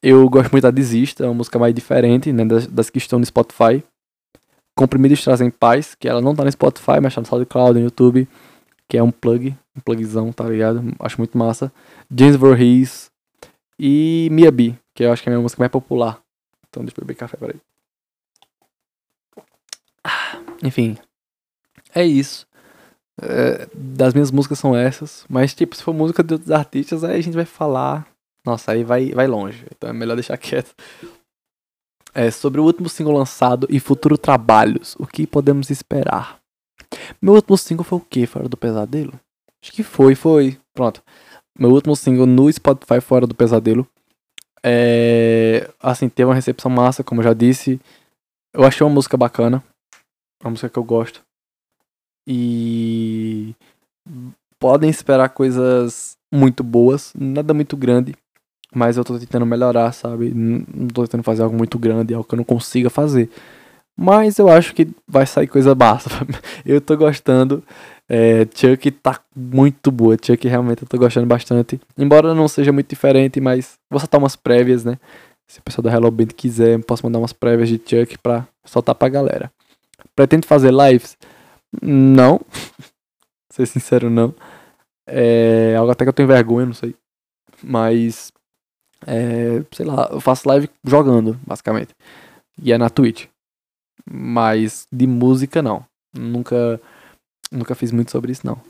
eu 0.00 0.28
gosto 0.28 0.52
muito 0.52 0.62
da 0.62 0.70
Desista, 0.70 1.24
é 1.24 1.26
uma 1.26 1.34
música 1.34 1.58
mais 1.58 1.74
diferente, 1.74 2.32
né? 2.32 2.44
Das, 2.44 2.68
das 2.68 2.90
que 2.90 2.98
estão 2.98 3.18
no 3.18 3.26
Spotify. 3.26 3.82
Comprimidos 4.76 5.24
Trazem 5.24 5.50
Paz, 5.50 5.96
que 5.96 6.08
ela 6.08 6.20
não 6.20 6.36
tá 6.36 6.44
no 6.44 6.52
Spotify, 6.52 7.00
mas 7.02 7.12
tá 7.12 7.20
no 7.20 7.26
SoundCloud, 7.26 7.80
no 7.80 7.86
YouTube. 7.86 8.28
Que 8.88 8.96
é 8.96 9.02
um 9.02 9.10
plug, 9.10 9.56
um 9.76 9.80
plugzão, 9.80 10.30
tá 10.30 10.44
ligado? 10.44 10.84
Acho 11.00 11.18
muito 11.18 11.36
massa. 11.36 11.72
James 12.16 12.36
Voorhees, 12.36 13.10
e 13.78 14.28
Miyabi, 14.30 14.78
que 14.94 15.04
eu 15.04 15.12
acho 15.12 15.22
que 15.22 15.28
é 15.28 15.32
a 15.32 15.34
minha 15.34 15.42
música 15.42 15.60
mais 15.60 15.72
popular. 15.72 16.20
Então 16.68 16.84
deixa 16.84 16.98
eu 16.98 17.04
beber 17.04 17.16
café, 17.16 17.36
peraí. 17.36 17.60
Ah, 20.04 20.42
enfim, 20.62 20.96
é 21.94 22.04
isso. 22.04 22.46
É, 23.20 23.68
das 23.72 24.12
minhas 24.12 24.30
músicas 24.30 24.58
são 24.58 24.76
essas, 24.76 25.24
mas 25.28 25.54
tipo, 25.54 25.76
se 25.76 25.82
for 25.82 25.94
música 25.94 26.22
de 26.22 26.34
outros 26.34 26.50
artistas, 26.50 27.04
aí 27.04 27.18
a 27.18 27.22
gente 27.22 27.34
vai 27.34 27.44
falar. 27.44 28.06
Nossa, 28.44 28.72
aí 28.72 28.84
vai, 28.84 29.10
vai 29.12 29.26
longe. 29.26 29.66
Então 29.74 29.90
é 29.90 29.92
melhor 29.92 30.14
deixar 30.14 30.36
quieto. 30.36 30.74
É, 32.12 32.30
sobre 32.30 32.60
o 32.60 32.64
último 32.64 32.88
single 32.88 33.14
lançado 33.14 33.66
e 33.70 33.80
futuro 33.80 34.16
trabalhos, 34.16 34.94
o 34.98 35.06
que 35.06 35.26
podemos 35.26 35.70
esperar? 35.70 36.40
Meu 37.20 37.34
último 37.34 37.56
single 37.56 37.84
foi 37.84 37.98
o 37.98 38.02
que? 38.02 38.26
Fora 38.26 38.48
do 38.48 38.56
Pesadelo? 38.56 39.18
Acho 39.60 39.72
que 39.72 39.82
foi, 39.82 40.14
foi. 40.14 40.58
Pronto 40.72 41.02
meu 41.58 41.70
último 41.70 41.94
single 41.94 42.26
no 42.26 42.52
Spotify 42.52 43.00
Fora 43.00 43.26
do 43.26 43.34
Pesadelo. 43.34 43.86
É, 44.62 45.70
assim, 45.80 46.08
teve 46.08 46.28
uma 46.28 46.34
recepção 46.34 46.70
massa, 46.70 47.04
como 47.04 47.20
eu 47.20 47.24
já 47.24 47.34
disse. 47.34 47.80
Eu 48.52 48.64
achei 48.64 48.86
uma 48.86 48.94
música 48.94 49.16
bacana. 49.16 49.62
Uma 50.42 50.50
música 50.50 50.68
que 50.68 50.78
eu 50.78 50.84
gosto. 50.84 51.22
E 52.26 53.54
podem 54.58 54.88
esperar 54.88 55.28
coisas 55.28 56.16
muito 56.32 56.64
boas, 56.64 57.12
nada 57.14 57.52
muito 57.52 57.76
grande, 57.76 58.14
mas 58.74 58.96
eu 58.96 59.04
tô 59.04 59.18
tentando 59.18 59.46
melhorar, 59.46 59.92
sabe? 59.92 60.32
Não 60.34 60.88
tô 60.88 61.02
tentando 61.02 61.22
fazer 61.22 61.42
algo 61.42 61.56
muito 61.56 61.78
grande, 61.78 62.14
algo 62.14 62.26
que 62.26 62.34
eu 62.34 62.38
não 62.38 62.44
consiga 62.44 62.88
fazer. 62.88 63.30
Mas 63.96 64.38
eu 64.38 64.48
acho 64.48 64.74
que 64.74 64.88
vai 65.06 65.26
sair 65.26 65.46
coisa 65.46 65.74
massa. 65.74 66.10
eu 66.66 66.80
tô 66.80 66.96
gostando. 66.96 67.62
É, 68.08 68.46
Chuck 68.54 68.90
tá 68.90 69.20
muito 69.34 69.90
boa. 69.90 70.16
Chuck 70.20 70.46
realmente 70.46 70.82
eu 70.82 70.88
tô 70.88 70.98
gostando 70.98 71.26
bastante. 71.26 71.80
Embora 71.96 72.34
não 72.34 72.48
seja 72.48 72.72
muito 72.72 72.88
diferente, 72.88 73.40
mas 73.40 73.78
vou 73.90 73.98
soltar 73.98 74.20
umas 74.20 74.36
prévias, 74.36 74.84
né? 74.84 74.98
Se 75.46 75.60
o 75.60 75.62
pessoal 75.62 75.82
da 75.82 75.92
Hello 75.92 76.10
Band 76.10 76.26
quiser, 76.26 76.82
posso 76.84 77.04
mandar 77.04 77.18
umas 77.18 77.32
prévias 77.32 77.68
de 77.68 77.76
Chuck 77.76 78.18
pra 78.18 78.46
soltar 78.64 78.94
pra 78.94 79.08
galera. 79.08 79.52
Pretendo 80.14 80.46
fazer 80.46 80.72
lives? 80.72 81.16
Não. 81.82 82.40
ser 83.50 83.66
sincero, 83.66 84.10
não. 84.10 84.34
É 85.06 85.74
algo 85.76 85.92
até 85.92 86.04
que 86.04 86.08
eu 86.08 86.14
tenho 86.14 86.28
vergonha, 86.28 86.66
não 86.66 86.74
sei. 86.74 86.94
Mas. 87.62 88.32
É, 89.06 89.62
sei 89.72 89.84
lá, 89.84 90.08
eu 90.10 90.20
faço 90.20 90.48
live 90.48 90.68
jogando, 90.84 91.38
basicamente. 91.46 91.94
E 92.60 92.72
é 92.72 92.78
na 92.78 92.88
Twitch. 92.88 93.26
Mas 94.10 94.86
de 94.92 95.06
música, 95.06 95.62
não. 95.62 95.84
Nunca 96.16 96.80
Nunca 97.54 97.74
fiz 97.74 97.92
muito 97.92 98.10
sobre 98.10 98.32
isso, 98.32 98.46
não. 98.46 98.60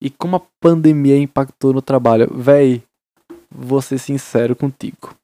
E 0.00 0.08
como 0.10 0.36
a 0.36 0.42
pandemia 0.60 1.18
impactou 1.18 1.72
no 1.72 1.82
trabalho? 1.82 2.30
Véi, 2.32 2.82
vou 3.50 3.82
ser 3.82 3.98
sincero 3.98 4.54
contigo. 4.54 5.14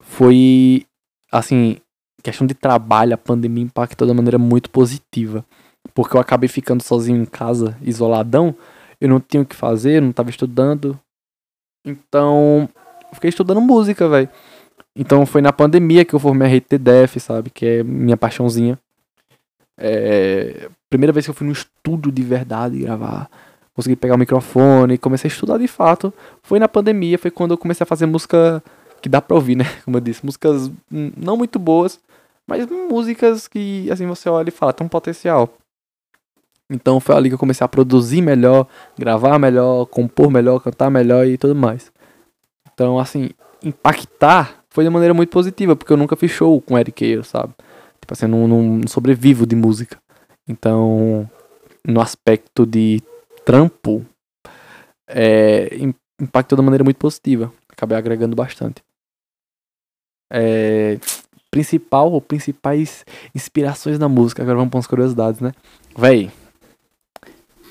Foi, 0.00 0.86
assim, 1.30 1.78
questão 2.22 2.46
de 2.46 2.54
trabalho, 2.54 3.14
a 3.14 3.18
pandemia 3.18 3.64
impactou 3.64 4.06
de 4.06 4.14
maneira 4.14 4.38
muito 4.38 4.70
positiva. 4.70 5.44
Porque 5.94 6.16
eu 6.16 6.20
acabei 6.20 6.48
ficando 6.48 6.82
sozinho 6.82 7.22
em 7.22 7.26
casa, 7.26 7.76
isoladão. 7.82 8.54
Eu 9.00 9.08
não 9.08 9.20
tinha 9.20 9.42
o 9.42 9.46
que 9.46 9.56
fazer, 9.56 10.00
não 10.00 10.12
tava 10.12 10.30
estudando. 10.30 10.98
Então, 11.84 12.68
fiquei 13.14 13.28
estudando 13.28 13.60
música, 13.60 14.08
velho. 14.08 14.28
Então 14.94 15.24
foi 15.24 15.40
na 15.40 15.52
pandemia 15.52 16.04
que 16.04 16.14
eu 16.14 16.18
formei 16.18 16.48
a 16.48 16.56
RTDF, 16.56 17.18
sabe? 17.18 17.50
Que 17.50 17.66
é 17.66 17.82
minha 17.82 18.16
paixãozinha. 18.16 18.78
É, 19.84 20.68
primeira 20.88 21.12
vez 21.12 21.26
que 21.26 21.30
eu 21.30 21.34
fui 21.34 21.44
no 21.44 21.52
estúdio 21.52 22.12
de 22.12 22.22
verdade 22.22 22.78
gravar, 22.78 23.28
consegui 23.74 23.96
pegar 23.96 24.14
o 24.14 24.18
microfone, 24.18 24.96
comecei 24.96 25.28
a 25.28 25.32
estudar 25.32 25.58
de 25.58 25.66
fato, 25.66 26.14
foi 26.40 26.60
na 26.60 26.68
pandemia, 26.68 27.18
foi 27.18 27.32
quando 27.32 27.50
eu 27.50 27.58
comecei 27.58 27.82
a 27.82 27.86
fazer 27.86 28.06
música 28.06 28.62
que 29.00 29.08
dá 29.08 29.20
pra 29.20 29.34
ouvir, 29.34 29.56
né? 29.56 29.64
Como 29.84 29.96
eu 29.96 30.00
disse, 30.00 30.24
músicas 30.24 30.70
não 30.88 31.36
muito 31.36 31.58
boas, 31.58 31.98
mas 32.46 32.64
músicas 32.68 33.48
que, 33.48 33.90
assim, 33.90 34.06
você 34.06 34.28
olha 34.28 34.50
e 34.50 34.52
fala, 34.52 34.72
tem 34.72 34.86
um 34.86 34.88
potencial. 34.88 35.52
Então 36.70 37.00
foi 37.00 37.16
ali 37.16 37.28
que 37.28 37.34
eu 37.34 37.38
comecei 37.38 37.64
a 37.64 37.68
produzir 37.68 38.22
melhor, 38.22 38.68
gravar 38.96 39.36
melhor, 39.36 39.86
compor 39.86 40.30
melhor, 40.30 40.60
cantar 40.60 40.90
melhor 40.90 41.26
e 41.26 41.36
tudo 41.36 41.56
mais. 41.56 41.90
Então, 42.72 43.00
assim, 43.00 43.30
impactar 43.64 44.62
foi 44.70 44.84
de 44.84 44.90
maneira 44.90 45.12
muito 45.12 45.30
positiva, 45.30 45.74
porque 45.74 45.92
eu 45.92 45.96
nunca 45.96 46.14
fiz 46.14 46.30
show 46.30 46.60
com 46.60 46.78
Eric 46.78 47.04
Ayre, 47.04 47.24
sabe? 47.24 47.52
Tipo 48.02 48.12
assim, 48.12 48.26
eu 48.26 48.28
não, 48.28 48.48
não 48.48 48.88
sobrevivo 48.88 49.46
de 49.46 49.54
música. 49.54 49.96
Então, 50.46 51.30
no 51.86 52.00
aspecto 52.00 52.66
de 52.66 53.00
trampo, 53.44 54.04
é, 55.08 55.70
impactou 56.20 56.56
de 56.56 56.64
maneira 56.64 56.84
muito 56.84 56.96
positiva. 56.98 57.52
Acabei 57.68 57.96
agregando 57.96 58.34
bastante. 58.34 58.82
É, 60.30 60.98
principal 61.50 62.10
ou 62.10 62.20
principais 62.20 63.04
inspirações 63.34 63.98
na 63.98 64.08
música. 64.08 64.42
Agora 64.42 64.56
vamos 64.56 64.70
para 64.70 64.78
umas 64.78 64.86
curiosidades, 64.86 65.40
né? 65.40 65.52
Véi, 65.96 66.30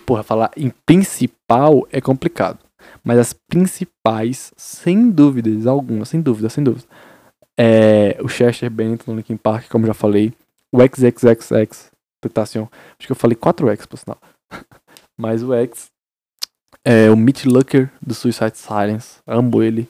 porra, 0.05 0.23
falar 0.23 0.51
em 0.55 0.71
principal 0.85 1.85
é 1.91 1.99
complicado. 1.99 2.59
Mas 3.03 3.19
as 3.19 3.33
principais, 3.33 4.53
sem 4.55 5.09
dúvidas 5.09 5.67
alguma, 5.67 6.05
sem 6.05 6.21
dúvida, 6.21 6.49
sem 6.49 6.63
dúvida. 6.63 6.85
É 7.57 8.17
o 8.21 8.27
Chester 8.27 8.69
Bennington 8.69 9.11
no 9.11 9.17
Linkin 9.17 9.37
Park, 9.37 9.69
como 9.69 9.85
já 9.85 9.93
falei. 9.93 10.33
O 10.71 10.79
XXXX, 10.81 11.91
Tentacion. 12.21 12.67
Acho 12.97 13.07
que 13.07 13.11
eu 13.11 13.15
falei 13.15 13.35
4X, 13.35 13.87
por 13.87 13.97
sinal. 13.97 14.17
Mas 15.17 15.43
o 15.43 15.53
X. 15.53 15.89
É 16.83 17.11
o 17.11 17.15
Mitch 17.15 17.45
Lucker, 17.45 17.91
do 18.01 18.13
Suicide 18.13 18.57
Silence. 18.57 19.19
Amo 19.27 19.61
ele. 19.61 19.87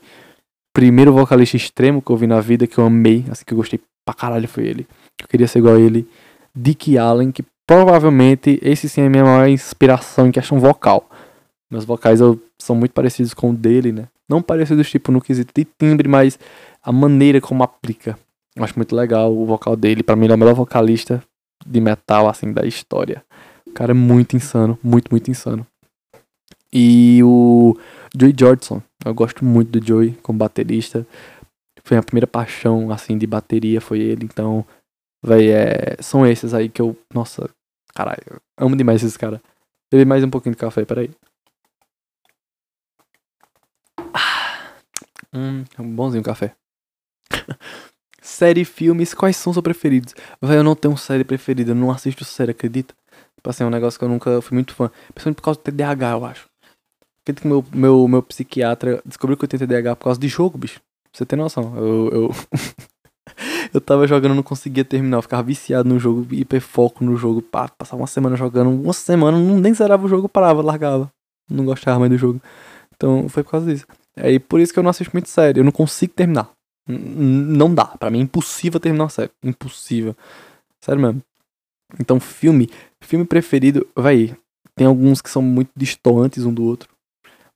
Primeiro 0.73 1.13
vocalista 1.13 1.57
extremo 1.57 2.01
que 2.01 2.11
eu 2.11 2.17
vi 2.17 2.27
na 2.27 2.39
vida, 2.41 2.67
que 2.67 2.77
eu 2.77 2.85
amei, 2.85 3.25
assim 3.29 3.43
que 3.45 3.53
eu 3.53 3.57
gostei 3.57 3.79
pra 4.05 4.13
caralho, 4.13 4.47
foi 4.47 4.65
ele. 4.65 4.87
Eu 5.21 5.27
queria 5.27 5.47
ser 5.47 5.59
igual 5.59 5.75
a 5.75 5.79
ele. 5.79 6.07
Dick 6.55 6.97
Allen, 6.97 7.31
que 7.31 7.43
provavelmente 7.65 8.59
esse 8.61 8.89
sim 8.89 9.01
é 9.01 9.07
a 9.07 9.09
minha 9.09 9.23
maior 9.23 9.47
inspiração 9.47 10.27
em 10.27 10.31
questão 10.31 10.59
vocal. 10.59 11.09
Meus 11.69 11.85
vocais 11.85 12.19
eu, 12.19 12.41
são 12.57 12.75
muito 12.75 12.91
parecidos 12.91 13.33
com 13.33 13.51
o 13.51 13.53
dele, 13.53 13.91
né? 13.91 14.07
Não 14.27 14.41
parecidos 14.41 14.89
tipo 14.89 15.11
no 15.11 15.21
quesito 15.21 15.53
de 15.55 15.65
timbre, 15.79 16.07
mas 16.07 16.37
a 16.83 16.91
maneira 16.91 17.39
como 17.41 17.63
aplica. 17.63 18.17
Eu 18.55 18.63
acho 18.63 18.77
muito 18.77 18.95
legal 18.95 19.35
o 19.35 19.45
vocal 19.45 19.75
dele. 19.75 20.03
Para 20.03 20.15
mim 20.15 20.25
ele 20.25 20.33
é 20.33 20.35
o 20.35 20.39
melhor 20.39 20.55
vocalista 20.55 21.23
de 21.65 21.79
metal 21.79 22.27
assim 22.27 22.51
da 22.51 22.65
história. 22.65 23.23
O 23.65 23.71
cara 23.71 23.91
é 23.91 23.93
muito 23.93 24.35
insano, 24.35 24.77
muito 24.83 25.09
muito 25.11 25.29
insano. 25.31 25.65
E 26.73 27.21
o 27.23 27.77
Joey 28.17 28.33
Jordison, 28.37 28.81
eu 29.05 29.13
gosto 29.13 29.43
muito 29.43 29.79
do 29.79 29.85
Joey 29.85 30.13
como 30.21 30.39
baterista. 30.39 31.05
Foi 31.83 31.97
a 31.97 32.03
primeira 32.03 32.27
paixão 32.27 32.91
assim 32.91 33.17
de 33.17 33.25
bateria 33.27 33.81
foi 33.81 33.99
ele, 33.99 34.25
então 34.25 34.65
Véi, 35.23 35.51
é, 35.51 35.97
são 36.01 36.25
esses 36.25 36.53
aí 36.53 36.67
que 36.67 36.81
eu. 36.81 36.97
Nossa, 37.13 37.47
caralho, 37.93 38.41
amo 38.57 38.75
demais 38.75 39.03
esses 39.03 39.17
caras. 39.17 39.39
Beber 39.91 40.05
mais 40.05 40.23
um 40.23 40.29
pouquinho 40.29 40.55
de 40.55 40.59
café, 40.59 40.83
peraí. 40.83 41.11
Ah, 44.13 44.73
hum, 45.33 45.63
é 45.77 45.83
bonzinho 45.83 46.23
café. 46.23 46.55
série, 48.21 48.65
filmes, 48.65 49.13
quais 49.13 49.35
são 49.37 49.53
seus 49.53 49.63
preferidos? 49.63 50.13
Véi, 50.41 50.57
eu 50.57 50.63
não 50.63 50.75
tenho 50.75 50.95
série 50.97 51.23
preferida, 51.23 51.71
eu 51.71 51.75
não 51.75 51.91
assisto 51.91 52.23
série, 52.23 52.51
acredita? 52.51 52.93
Tipo 53.35 53.49
assim, 53.49 53.63
é 53.63 53.67
um 53.67 53.71
negócio 53.71 53.97
que 53.97 54.05
eu 54.05 54.09
nunca 54.09 54.41
fui 54.41 54.55
muito 54.55 54.75
fã. 54.75 54.91
Principalmente 55.13 55.37
por 55.37 55.43
causa 55.43 55.59
do 55.59 55.63
TDAH, 55.63 56.11
eu 56.11 56.25
acho. 56.25 56.49
Acredito 57.23 57.41
que 57.41 57.47
meu, 57.47 57.65
meu, 57.73 58.07
meu 58.07 58.23
psiquiatra 58.23 59.01
descobriu 59.05 59.37
que 59.37 59.43
eu 59.43 59.47
tenho 59.47 59.67
TDAH 59.67 59.95
por 59.95 60.05
causa 60.05 60.19
de 60.19 60.27
jogo, 60.27 60.57
bicho. 60.57 60.79
Pra 60.79 61.17
você 61.17 61.25
ter 61.25 61.35
noção. 61.35 61.75
Eu. 61.75 62.09
eu... 62.11 62.31
eu 63.73 63.81
tava 63.81 64.07
jogando, 64.07 64.35
não 64.35 64.43
conseguia 64.43 64.83
terminar, 64.83 65.17
eu 65.17 65.21
ficava 65.21 65.43
viciado 65.43 65.87
no 65.87 65.99
jogo, 65.99 66.27
hiperfoco 66.33 67.03
no 67.03 67.15
jogo, 67.15 67.41
pá, 67.41 67.69
passava 67.69 68.01
uma 68.01 68.07
semana 68.07 68.35
jogando, 68.35 68.69
uma 68.69 68.93
semana, 68.93 69.37
não, 69.37 69.59
nem 69.59 69.73
zerava 69.73 70.05
o 70.05 70.09
jogo, 70.09 70.27
parava, 70.27 70.61
largava. 70.61 71.11
Não 71.49 71.65
gostava 71.65 71.99
mais 71.99 72.11
do 72.11 72.17
jogo. 72.17 72.41
Então 72.95 73.27
foi 73.29 73.43
por 73.43 73.51
causa 73.51 73.73
disso. 73.73 73.85
Aí 74.15 74.39
por 74.39 74.59
isso 74.59 74.73
que 74.73 74.79
eu 74.79 74.83
não 74.83 74.89
assisto 74.89 75.13
muito 75.13 75.29
série, 75.29 75.59
eu 75.59 75.63
não 75.63 75.71
consigo 75.71 76.13
terminar. 76.13 76.49
Não 76.99 77.73
dá, 77.73 77.85
para 77.85 78.09
mim 78.09 78.19
é 78.19 78.23
impossível 78.23 78.79
terminar 78.79 79.05
uma 79.05 79.09
série. 79.09 79.31
Impossível. 79.43 80.15
Sério 80.79 81.01
mesmo. 81.01 81.21
Então, 81.99 82.19
filme, 82.19 82.69
filme 83.01 83.25
preferido, 83.25 83.87
vai, 83.95 84.35
tem 84.75 84.87
alguns 84.87 85.21
que 85.21 85.29
são 85.29 85.41
muito 85.41 85.71
distantes 85.75 86.45
um 86.45 86.53
do 86.53 86.63
outro. 86.63 86.89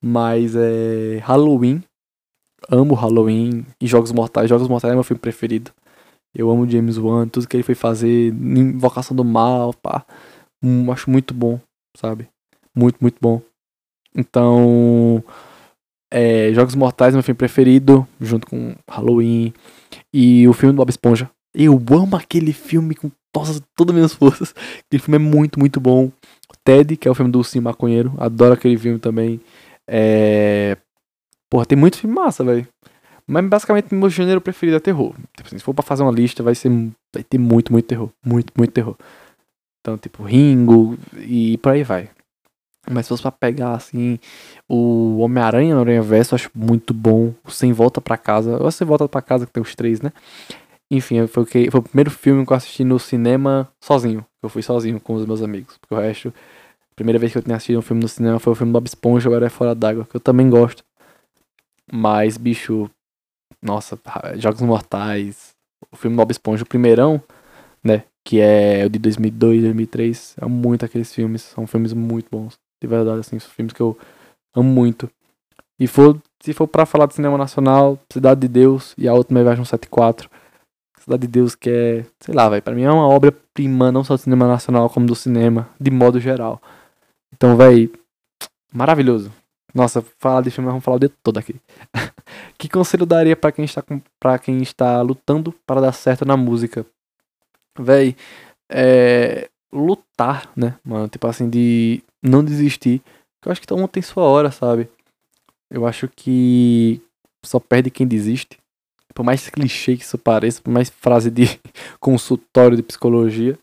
Mas 0.01 0.55
é 0.55 1.19
Halloween. 1.23 1.83
Amo 2.69 2.95
Halloween 2.95 3.65
e 3.79 3.87
Jogos 3.87 4.11
Mortais. 4.11 4.49
Jogos 4.49 4.67
Mortais 4.67 4.91
é 4.91 4.95
meu 4.95 5.03
filme 5.03 5.19
preferido. 5.19 5.71
Eu 6.33 6.51
amo 6.51 6.69
James 6.69 6.97
Wan, 6.97 7.27
tudo 7.27 7.47
que 7.47 7.55
ele 7.55 7.63
foi 7.63 7.75
fazer, 7.75 8.33
Invocação 8.33 9.15
do 9.15 9.23
Mal, 9.23 9.73
pá. 9.73 10.05
Hum, 10.61 10.91
acho 10.91 11.09
muito 11.09 11.33
bom, 11.33 11.59
sabe? 11.95 12.27
Muito, 12.75 12.97
muito 12.99 13.17
bom. 13.21 13.41
Então, 14.13 15.23
é, 16.11 16.51
Jogos 16.53 16.75
Mortais 16.75 17.13
é 17.13 17.17
meu 17.17 17.23
filme 17.23 17.37
preferido, 17.37 18.07
junto 18.19 18.47
com 18.47 18.75
Halloween 18.89 19.53
e 20.13 20.47
o 20.47 20.53
filme 20.53 20.73
do 20.73 20.77
Bob 20.77 20.89
Esponja. 20.89 21.29
Eu 21.53 21.81
amo 21.91 22.15
aquele 22.15 22.53
filme 22.53 22.95
com 22.95 23.09
todas, 23.31 23.61
todas 23.75 23.93
as 23.93 23.95
minhas 23.95 24.13
forças. 24.13 24.53
Aquele 24.85 25.01
filme 25.01 25.15
é 25.15 25.19
muito, 25.19 25.59
muito 25.59 25.79
bom. 25.79 26.11
Ted, 26.63 26.97
que 26.97 27.07
é 27.07 27.11
o 27.11 27.15
filme 27.15 27.31
do 27.31 27.43
Sim 27.43 27.59
Maconheiro, 27.59 28.13
adoro 28.17 28.53
aquele 28.53 28.77
filme 28.77 28.99
também. 28.99 29.39
É... 29.87 30.77
Porra, 31.49 31.65
tem 31.65 31.77
muito 31.77 31.97
filme 31.97 32.15
massa, 32.15 32.43
velho. 32.43 32.67
Mas 33.27 33.45
basicamente 33.47 33.93
meu 33.93 34.09
gênero 34.09 34.41
preferido 34.41 34.77
é 34.77 34.79
terror. 34.79 35.13
Tipo 35.35 35.47
assim, 35.47 35.57
se 35.57 35.63
for 35.63 35.73
pra 35.73 35.83
fazer 35.83 36.03
uma 36.03 36.11
lista, 36.11 36.43
vai 36.43 36.53
ser. 36.53 36.69
Vai 37.13 37.23
ter 37.23 37.37
muito, 37.37 37.71
muito 37.71 37.85
terror. 37.85 38.09
Muito, 38.23 38.53
muito 38.57 38.71
terror. 38.71 38.95
Então, 39.81 39.97
tipo, 39.97 40.23
Ringo 40.23 40.97
e 41.17 41.57
por 41.59 41.71
aí 41.71 41.83
vai. 41.83 42.09
Mas 42.89 43.05
se 43.05 43.09
fosse 43.09 43.21
pra 43.21 43.31
pegar, 43.31 43.73
assim, 43.73 44.19
o 44.69 45.17
Homem-Aranha 45.19 45.73
no 45.75 45.81
Aranha 45.81 46.01
Verso, 46.01 46.33
eu 46.33 46.37
acho 46.37 46.51
muito 46.53 46.93
bom. 46.93 47.33
O 47.43 47.51
Sem 47.51 47.73
Volta 47.73 47.99
pra 47.99 48.17
Casa. 48.17 48.61
Ou 48.61 48.71
Sem 48.71 48.85
Volta 48.85 49.07
pra 49.07 49.21
Casa, 49.21 49.45
que 49.45 49.51
tem 49.51 49.61
os 49.61 49.75
três, 49.75 50.01
né? 50.01 50.11
Enfim, 50.89 51.25
foi 51.27 51.43
o, 51.43 51.45
que, 51.45 51.71
foi 51.71 51.79
o 51.79 51.83
primeiro 51.83 52.11
filme 52.11 52.45
que 52.45 52.53
eu 52.53 52.57
assisti 52.57 52.83
no 52.83 52.99
cinema 52.99 53.69
sozinho. 53.81 54.25
Eu 54.41 54.49
fui 54.49 54.61
sozinho 54.61 54.99
com 54.99 55.15
os 55.15 55.25
meus 55.25 55.41
amigos. 55.41 55.77
Porque 55.77 55.95
o 55.95 55.97
resto, 55.97 56.29
a 56.91 56.95
primeira 56.95 57.17
vez 57.17 57.31
que 57.31 57.37
eu 57.37 57.41
tinha 57.41 57.55
assistido 57.55 57.79
um 57.79 57.81
filme 57.81 58.01
no 58.01 58.07
cinema 58.07 58.39
foi 58.39 58.53
o 58.53 58.55
filme 58.55 58.71
Bob 58.71 58.85
Esponja, 58.85 59.27
agora 59.27 59.47
é 59.47 59.49
Fora 59.49 59.73
d'Água, 59.73 60.05
que 60.05 60.15
eu 60.15 60.21
também 60.21 60.49
gosto. 60.49 60.83
Mas, 61.91 62.37
bicho, 62.37 62.89
nossa, 63.61 63.99
Jogos 64.37 64.61
Mortais, 64.61 65.55
o 65.91 65.95
filme 65.95 66.15
Bob 66.15 66.31
Esponja, 66.31 66.63
o 66.63 66.67
primeirão, 66.67 67.21
né? 67.83 68.03
Que 68.23 68.39
é 68.39 68.83
o 68.85 68.89
de 68.89 68.99
2002, 68.99 69.61
2003. 69.63 70.35
Amo 70.41 70.55
muito 70.55 70.85
aqueles 70.85 71.13
filmes. 71.13 71.41
São 71.43 71.67
filmes 71.67 71.93
muito 71.93 72.27
bons. 72.31 72.59
De 72.81 72.87
verdade, 72.87 73.19
assim, 73.19 73.39
são 73.39 73.49
filmes 73.49 73.73
que 73.73 73.81
eu 73.81 73.97
amo 74.55 74.69
muito. 74.69 75.09
E 75.79 75.87
for, 75.87 76.19
se 76.39 76.53
for 76.53 76.67
para 76.67 76.85
falar 76.85 77.05
de 77.05 77.13
cinema 77.13 77.37
nacional, 77.37 77.99
Cidade 78.11 78.41
de 78.41 78.47
Deus 78.47 78.93
e 78.97 79.07
a 79.07 79.13
última 79.13 79.43
Viagem 79.43 79.65
74. 79.65 80.29
Cidade 80.99 81.21
de 81.21 81.27
Deus 81.27 81.53
que 81.55 81.69
é, 81.69 82.05
sei 82.19 82.33
lá, 82.33 82.49
velho, 82.49 82.61
para 82.61 82.73
mim 82.73 82.83
é 82.83 82.91
uma 82.91 83.07
obra-prima 83.07 83.91
não 83.91 84.03
só 84.03 84.15
do 84.15 84.19
cinema 84.19 84.47
nacional, 84.47 84.89
como 84.89 85.05
do 85.05 85.15
cinema, 85.15 85.69
de 85.79 85.91
modo 85.91 86.19
geral. 86.19 86.61
Então, 87.33 87.57
velho, 87.57 87.91
maravilhoso. 88.73 89.31
Nossa, 89.73 90.01
falar 90.19 90.41
de 90.41 90.51
filme, 90.51 90.69
vamos 90.69 90.83
falar 90.83 90.97
o 90.97 90.99
dia 90.99 91.11
todo 91.21 91.37
aqui. 91.37 91.59
que 92.57 92.69
conselho 92.69 93.05
daria 93.05 93.35
para 93.35 93.51
quem 93.51 93.65
está 93.65 93.83
para 94.19 94.39
quem 94.39 94.61
está 94.61 95.01
lutando 95.01 95.53
para 95.65 95.81
dar 95.81 95.91
certo 95.91 96.23
na 96.25 96.37
música? 96.37 96.85
Véi, 97.77 98.15
é 98.69 99.49
lutar, 99.75 100.49
né, 100.55 100.77
mano, 100.83 101.07
tipo 101.07 101.27
assim 101.27 101.49
de 101.49 102.01
não 102.23 102.43
desistir. 102.43 103.01
Eu 103.45 103.51
acho 103.51 103.61
que 103.61 103.67
todo 103.67 103.77
mundo 103.77 103.89
tem 103.89 104.01
sua 104.01 104.23
hora, 104.23 104.51
sabe? 104.51 104.89
Eu 105.69 105.85
acho 105.85 106.07
que 106.07 107.01
só 107.43 107.59
perde 107.59 107.91
quem 107.91 108.07
desiste. 108.07 108.57
Por 109.13 109.23
mais 109.23 109.47
clichê 109.49 109.95
que 109.95 110.03
isso 110.03 110.17
pareça, 110.17 110.61
por 110.61 110.71
mais 110.71 110.89
frase 110.89 111.29
de 111.29 111.45
consultório 111.99 112.75
de 112.75 112.83
psicologia. 112.83 113.57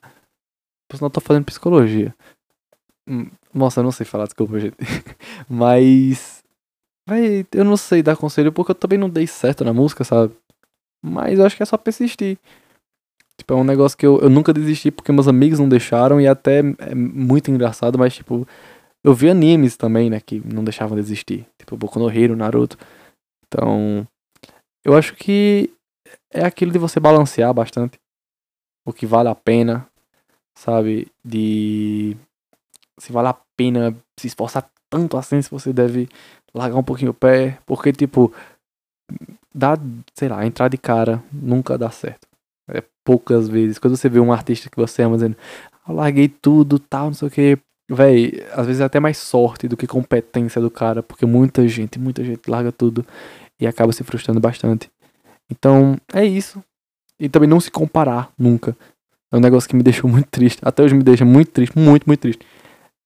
Por 0.88 0.96
sinal, 0.96 1.08
eu 1.08 1.12
tô 1.12 1.20
fazendo 1.20 1.44
psicologia. 1.44 2.14
Hum, 3.08 3.30
nossa, 3.52 3.80
eu 3.80 3.84
não 3.84 3.92
sei 3.92 4.06
falar, 4.06 4.24
desculpa, 4.24 4.58
gente. 4.60 4.76
Mas. 5.48 6.42
Véi, 7.08 7.44
eu 7.52 7.64
não 7.64 7.76
sei 7.76 8.02
dar 8.02 8.16
conselho 8.16 8.52
porque 8.52 8.70
eu 8.70 8.76
também 8.76 8.98
não 8.98 9.10
dei 9.10 9.26
certo 9.26 9.64
na 9.64 9.72
música, 9.72 10.04
sabe? 10.04 10.34
Mas 11.04 11.38
eu 11.38 11.44
acho 11.44 11.56
que 11.56 11.62
é 11.62 11.66
só 11.66 11.76
persistir. 11.76 12.38
Tipo, 13.38 13.54
é 13.54 13.56
um 13.56 13.64
negócio 13.64 13.96
que 13.96 14.06
eu, 14.06 14.20
eu 14.20 14.30
nunca 14.30 14.52
desisti 14.52 14.90
porque 14.90 15.12
meus 15.12 15.28
amigos 15.28 15.58
não 15.58 15.68
deixaram 15.68 16.20
e 16.20 16.26
até 16.26 16.60
é 16.78 16.94
muito 16.94 17.50
engraçado, 17.50 17.98
mas 17.98 18.14
tipo, 18.14 18.46
eu 19.02 19.14
vi 19.14 19.30
animes 19.30 19.76
também, 19.76 20.10
né, 20.10 20.20
que 20.20 20.40
não 20.44 20.62
deixavam 20.62 20.96
desistir. 20.96 21.46
Tipo, 21.58 21.76
Boku 21.76 21.98
no 21.98 22.10
Hero, 22.10 22.36
Naruto. 22.36 22.78
Então, 23.46 24.06
eu 24.84 24.94
acho 24.96 25.14
que 25.14 25.72
é 26.32 26.44
aquilo 26.44 26.72
de 26.72 26.78
você 26.78 27.00
balancear 27.00 27.52
bastante 27.52 27.98
o 28.86 28.92
que 28.92 29.06
vale 29.06 29.28
a 29.28 29.34
pena 29.34 29.88
sabe? 30.54 31.10
De 31.24 32.16
se 32.98 33.12
vale 33.12 33.28
a 33.28 33.36
pena 33.56 33.96
se 34.18 34.26
esforçar 34.26 34.70
tanto 34.90 35.16
assim, 35.16 35.40
se 35.40 35.50
você 35.50 35.72
deve 35.72 36.08
largar 36.54 36.78
um 36.78 36.84
pouquinho 36.84 37.12
o 37.12 37.14
pé, 37.14 37.58
porque, 37.64 37.92
tipo, 37.92 38.32
dá, 39.54 39.74
sei 40.14 40.28
lá, 40.28 40.44
entrar 40.44 40.68
de 40.68 40.76
cara 40.76 41.22
nunca 41.32 41.78
dá 41.78 41.90
certo. 41.90 42.28
É 42.68 42.82
poucas 43.04 43.48
vezes. 43.48 43.78
Quando 43.78 43.96
você 43.96 44.08
vê 44.08 44.20
um 44.20 44.32
artista 44.32 44.70
que 44.70 44.76
você 44.76 45.02
ama 45.02 45.16
dizendo, 45.16 45.36
eu 45.88 45.94
larguei 45.94 46.28
tudo, 46.28 46.78
tal, 46.78 47.06
não 47.06 47.14
sei 47.14 47.28
o 47.28 47.30
que. 47.30 47.58
Véi, 47.90 48.44
às 48.52 48.66
vezes 48.66 48.80
é 48.80 48.84
até 48.84 49.00
mais 49.00 49.18
sorte 49.18 49.68
do 49.68 49.76
que 49.76 49.86
competência 49.86 50.60
do 50.60 50.70
cara, 50.70 51.02
porque 51.02 51.26
muita 51.26 51.66
gente, 51.66 51.98
muita 51.98 52.24
gente 52.24 52.48
larga 52.48 52.72
tudo 52.72 53.04
e 53.60 53.66
acaba 53.66 53.92
se 53.92 54.04
frustrando 54.04 54.40
bastante. 54.40 54.90
Então, 55.50 55.96
é 56.12 56.24
isso. 56.24 56.62
E 57.18 57.28
também 57.28 57.48
não 57.48 57.60
se 57.60 57.70
comparar 57.70 58.32
nunca. 58.38 58.76
É 59.30 59.36
um 59.36 59.40
negócio 59.40 59.68
que 59.68 59.76
me 59.76 59.82
deixou 59.82 60.08
muito 60.10 60.28
triste. 60.30 60.60
Até 60.62 60.82
hoje 60.82 60.94
me 60.94 61.02
deixa 61.02 61.24
muito 61.24 61.50
triste, 61.50 61.78
muito, 61.78 62.04
muito 62.06 62.20
triste. 62.20 62.44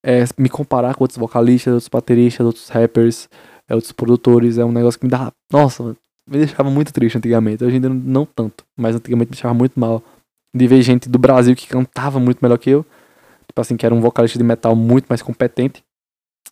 É 0.04 0.24
me 0.38 0.48
comparar 0.48 0.94
com 0.94 1.04
outros 1.04 1.18
vocalistas, 1.18 1.72
outros 1.72 1.88
bateristas, 1.88 2.46
outros 2.46 2.68
rappers, 2.68 3.28
é, 3.68 3.74
outros 3.74 3.92
produtores. 3.92 4.58
É 4.58 4.64
um 4.64 4.72
negócio 4.72 4.98
que 5.00 5.06
me 5.06 5.10
dá. 5.10 5.32
Nossa, 5.52 5.96
me 6.28 6.38
deixava 6.38 6.70
muito 6.70 6.92
triste 6.92 7.16
antigamente. 7.16 7.64
Hoje 7.64 7.76
ainda 7.76 7.88
não, 7.88 8.26
tanto, 8.26 8.64
mas 8.76 8.96
antigamente 8.96 9.30
me 9.30 9.34
deixava 9.34 9.54
muito 9.54 9.78
mal 9.78 10.02
de 10.54 10.66
ver 10.66 10.82
gente 10.82 11.08
do 11.08 11.18
Brasil 11.18 11.54
que 11.54 11.66
cantava 11.66 12.18
muito 12.18 12.38
melhor 12.40 12.58
que 12.58 12.70
eu. 12.70 12.84
Tipo 13.46 13.60
assim, 13.60 13.76
que 13.76 13.86
era 13.86 13.94
um 13.94 14.00
vocalista 14.00 14.38
de 14.38 14.44
metal 14.44 14.74
muito 14.74 15.06
mais 15.08 15.22
competente. 15.22 15.84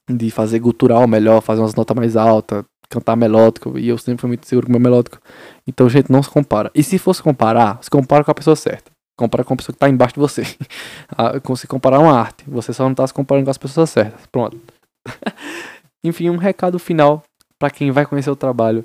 De 0.08 0.30
fazer 0.30 0.58
gutural 0.58 1.06
melhor, 1.08 1.40
fazer 1.40 1.62
umas 1.62 1.74
notas 1.74 1.96
mais 1.96 2.16
altas, 2.16 2.64
cantar 2.90 3.16
melódico. 3.16 3.78
E 3.78 3.88
eu 3.88 3.98
sempre 3.98 4.20
fui 4.20 4.28
muito 4.28 4.46
seguro 4.46 4.66
com 4.66 4.72
meu 4.72 4.80
melódico. 4.80 5.18
Então, 5.66 5.88
gente, 5.88 6.12
não 6.12 6.22
se 6.22 6.30
compara. 6.30 6.70
E 6.74 6.82
se 6.82 6.98
fosse 6.98 7.22
comparar, 7.22 7.78
se 7.82 7.90
compara 7.90 8.22
com 8.22 8.30
a 8.30 8.34
pessoa 8.34 8.54
certa. 8.54 8.92
Compara 9.16 9.44
com 9.44 9.54
a 9.54 9.56
pessoa 9.56 9.72
que 9.72 9.78
tá 9.78 9.88
embaixo 9.88 10.14
de 10.14 10.20
você. 10.20 10.42
Ah, 11.16 11.32
se 11.56 11.66
comparar 11.66 12.00
uma 12.00 12.18
arte. 12.18 12.44
Você 12.48 12.72
só 12.72 12.84
não 12.84 12.94
tá 12.94 13.06
se 13.06 13.14
comparando 13.14 13.44
com 13.44 13.50
as 13.50 13.58
pessoas 13.58 13.88
certas. 13.90 14.26
Pronto. 14.26 14.58
Enfim, 16.02 16.28
um 16.28 16.36
recado 16.36 16.78
final 16.78 17.22
para 17.58 17.70
quem 17.70 17.90
vai 17.90 18.04
conhecer 18.04 18.30
o 18.30 18.36
trabalho. 18.36 18.84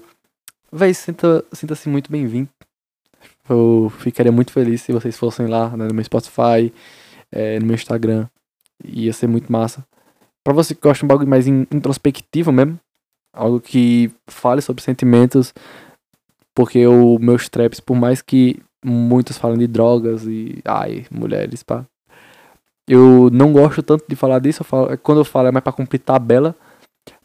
Véi, 0.72 0.94
sinta-se 0.94 1.56
sinta 1.56 1.76
muito 1.88 2.12
bem-vindo. 2.12 2.48
Eu 3.50 3.92
ficaria 3.98 4.32
muito 4.32 4.52
feliz 4.52 4.84
se 4.84 4.94
vocês 4.94 5.18
fossem 5.18 5.48
lá 5.48 5.76
né, 5.76 5.88
no 5.88 5.94
meu 5.96 6.04
Spotify, 6.04 6.72
é, 7.32 7.60
no 7.60 7.66
meu 7.66 7.74
Instagram. 7.74 8.28
Ia 8.86 9.12
ser 9.12 9.26
muito 9.26 9.52
massa. 9.52 9.84
Pra 10.44 10.54
você 10.54 10.76
que 10.76 10.82
gosta 10.82 11.00
de 11.00 11.06
um 11.06 11.08
bagulho 11.08 11.28
mais 11.28 11.48
introspectivo 11.48 12.52
mesmo, 12.52 12.80
algo 13.34 13.60
que 13.60 14.12
fale 14.28 14.62
sobre 14.62 14.84
sentimentos, 14.84 15.56
porque 16.54 16.86
o 16.86 17.18
meus 17.18 17.50
traps, 17.50 17.80
por 17.80 17.96
mais 17.96 18.22
que 18.22 18.62
muitos 18.86 19.40
falem 19.40 19.58
de 19.58 19.66
drogas 19.66 20.28
e 20.28 20.62
ai, 20.64 21.08
mulheres, 21.10 21.64
pá. 21.64 21.84
Eu 22.88 23.32
não 23.32 23.52
gosto 23.52 23.82
tanto 23.82 24.06
de 24.08 24.16
falar 24.16 24.38
disso, 24.38 24.62
eu 24.62 24.66
falo, 24.66 24.98
quando 25.00 25.18
eu 25.18 25.26
falo 25.26 25.48
é 25.48 25.52
mais 25.52 25.64
pra 25.64 25.74
cumprir 25.74 26.00
tabela, 26.00 26.56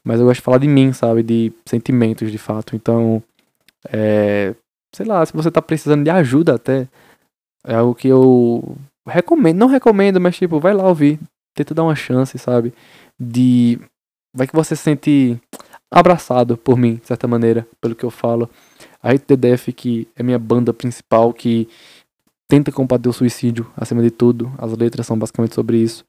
mas 0.02 0.18
eu 0.18 0.26
gosto 0.26 0.40
de 0.40 0.44
falar 0.44 0.59
de 0.59 0.68
mim, 0.68 0.94
sabe, 0.94 1.22
de 1.22 1.52
sentimentos 1.66 2.33
de 2.33 2.38
fato. 2.38 2.74
Então, 2.74 3.22
é, 3.88 4.55
sei 4.94 5.07
lá, 5.07 5.25
se 5.25 5.33
você 5.33 5.51
tá 5.51 5.61
precisando 5.62 6.05
de 6.05 6.11
ajuda 6.11 6.55
até, 6.55 6.88
é 7.66 7.75
algo 7.75 7.94
que 7.94 8.09
eu 8.09 8.77
recomendo, 9.07 9.59
não 9.59 9.66
recomendo, 9.66 10.20
mas 10.20 10.37
tipo, 10.37 10.61
vai 10.61 10.75
lá 10.75 10.87
ouvir, 10.87 11.18
tenta 11.55 11.75
dar 11.75 11.83
uma 11.83 11.97
chance, 11.97 12.38
sabe? 12.38 12.73
De 13.18 13.79
vai 14.35 14.47
que 14.47 14.55
você 14.55 14.75
se 14.75 14.83
sente 14.83 15.40
abraçado 15.90 16.57
por 16.57 16.77
mim, 16.77 16.97
de 16.97 17.07
certa 17.07 17.29
maneira, 17.29 17.66
pelo 17.81 17.94
que 17.94 18.05
eu 18.05 18.11
falo. 18.11 18.51
A 19.03 19.12
RTDF, 19.12 19.73
que 19.73 20.09
é 20.16 20.23
minha 20.23 20.38
banda 20.38 20.75
principal, 20.75 21.33
que 21.33 21.68
tenta 22.49 22.73
combater 22.73 23.09
o 23.09 23.12
suicídio 23.12 23.70
acima 23.77 24.03
de 24.03 24.11
tudo. 24.11 24.53
As 24.59 24.77
letras 24.77 25.07
são 25.07 25.18
basicamente 25.18 25.55
sobre 25.55 25.77
isso. 25.77 26.05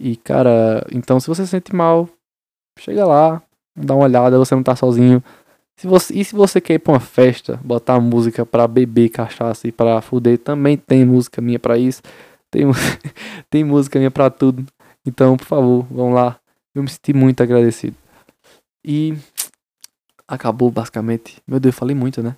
E, 0.00 0.16
cara, 0.16 0.86
então 0.92 1.20
se 1.20 1.28
você 1.28 1.44
se 1.44 1.50
sente 1.50 1.74
mal, 1.74 2.08
chega 2.78 3.04
lá, 3.04 3.42
dá 3.76 3.94
uma 3.94 4.04
olhada, 4.04 4.38
você 4.38 4.54
não 4.54 4.62
tá 4.62 4.74
sozinho. 4.74 5.22
Se 5.82 5.88
você, 5.88 6.14
e 6.14 6.24
se 6.24 6.32
você 6.32 6.60
quer 6.60 6.74
ir 6.74 6.78
pra 6.78 6.92
uma 6.92 7.00
festa, 7.00 7.58
botar 7.64 7.98
música 7.98 8.46
pra 8.46 8.68
beber 8.68 9.08
cachaça 9.08 9.66
e 9.66 9.72
pra 9.72 10.00
fuder, 10.00 10.38
também 10.38 10.76
tem 10.76 11.04
música 11.04 11.42
minha 11.42 11.58
pra 11.58 11.76
isso. 11.76 12.00
Tem, 12.52 12.62
tem 13.50 13.64
música 13.64 13.98
minha 13.98 14.08
pra 14.08 14.30
tudo. 14.30 14.64
Então, 15.04 15.36
por 15.36 15.44
favor, 15.44 15.84
vão 15.90 16.12
lá. 16.12 16.38
Eu 16.72 16.84
me 16.84 16.88
senti 16.88 17.12
muito 17.12 17.42
agradecido. 17.42 17.96
E 18.86 19.16
acabou 20.28 20.70
basicamente. 20.70 21.42
Meu 21.48 21.58
Deus, 21.58 21.74
eu 21.74 21.78
falei 21.80 21.96
muito, 21.96 22.22
né? 22.22 22.36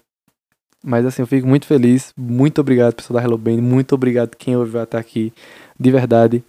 Mas 0.82 1.04
assim, 1.04 1.20
eu 1.20 1.26
fico 1.26 1.46
muito 1.46 1.66
feliz. 1.66 2.14
Muito 2.16 2.62
obrigado, 2.62 2.94
pessoal 2.94 3.20
da 3.20 3.26
Hello 3.26 3.36
Band. 3.36 3.60
Muito 3.60 3.94
obrigado 3.94 4.36
quem 4.36 4.56
ouviu 4.56 4.80
até 4.80 4.96
aqui. 4.96 5.34
De 5.78 5.90
verdade. 5.90 6.42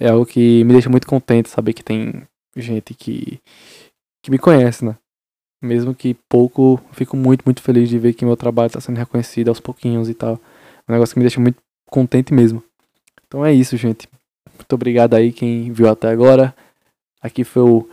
É 0.00 0.08
algo 0.08 0.24
que 0.24 0.64
me 0.64 0.72
deixa 0.72 0.88
muito 0.88 1.06
contente 1.06 1.50
saber 1.50 1.74
que 1.74 1.84
tem 1.84 2.26
gente 2.56 2.94
que, 2.94 3.38
que 4.22 4.30
me 4.30 4.38
conhece, 4.38 4.82
né? 4.82 4.96
Mesmo 5.62 5.94
que 5.94 6.14
pouco, 6.28 6.80
fico 6.92 7.16
muito, 7.16 7.42
muito 7.44 7.62
feliz 7.62 7.88
de 7.88 7.98
ver 7.98 8.14
que 8.14 8.24
meu 8.24 8.36
trabalho 8.36 8.66
está 8.66 8.80
sendo 8.80 8.98
reconhecido 8.98 9.48
aos 9.48 9.60
pouquinhos 9.60 10.08
e 10.08 10.14
tal. 10.14 10.34
É 10.34 10.92
um 10.92 10.94
negócio 10.94 11.14
que 11.14 11.20
me 11.20 11.24
deixa 11.24 11.40
muito 11.40 11.58
contente 11.88 12.34
mesmo. 12.34 12.62
Então 13.26 13.44
é 13.46 13.52
isso, 13.52 13.76
gente. 13.76 14.08
Muito 14.54 14.72
obrigado 14.74 15.14
aí 15.14 15.32
quem 15.32 15.72
viu 15.72 15.88
até 15.88 16.08
agora. 16.08 16.54
Aqui 17.20 17.44
foi 17.44 17.62
o 17.62 17.88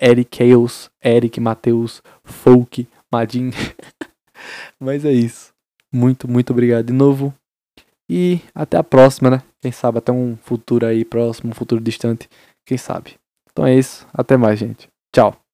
Eric 0.00 0.36
Chaos, 0.36 0.88
Eric, 1.04 1.40
Matheus, 1.40 2.00
Folk, 2.22 2.86
Madin. 3.12 3.50
Mas 4.78 5.04
é 5.04 5.12
isso. 5.12 5.52
Muito, 5.92 6.28
muito 6.28 6.52
obrigado 6.52 6.86
de 6.86 6.92
novo. 6.92 7.34
E 8.08 8.40
até 8.54 8.76
a 8.76 8.84
próxima, 8.84 9.30
né? 9.30 9.42
Quem 9.60 9.72
sabe 9.72 9.98
até 9.98 10.12
um 10.12 10.36
futuro 10.36 10.86
aí 10.86 11.04
próximo, 11.04 11.50
um 11.50 11.54
futuro 11.54 11.80
distante. 11.80 12.28
Quem 12.64 12.78
sabe. 12.78 13.16
Então 13.50 13.66
é 13.66 13.74
isso. 13.74 14.06
Até 14.14 14.36
mais, 14.36 14.58
gente. 14.58 14.88
Tchau. 15.12 15.47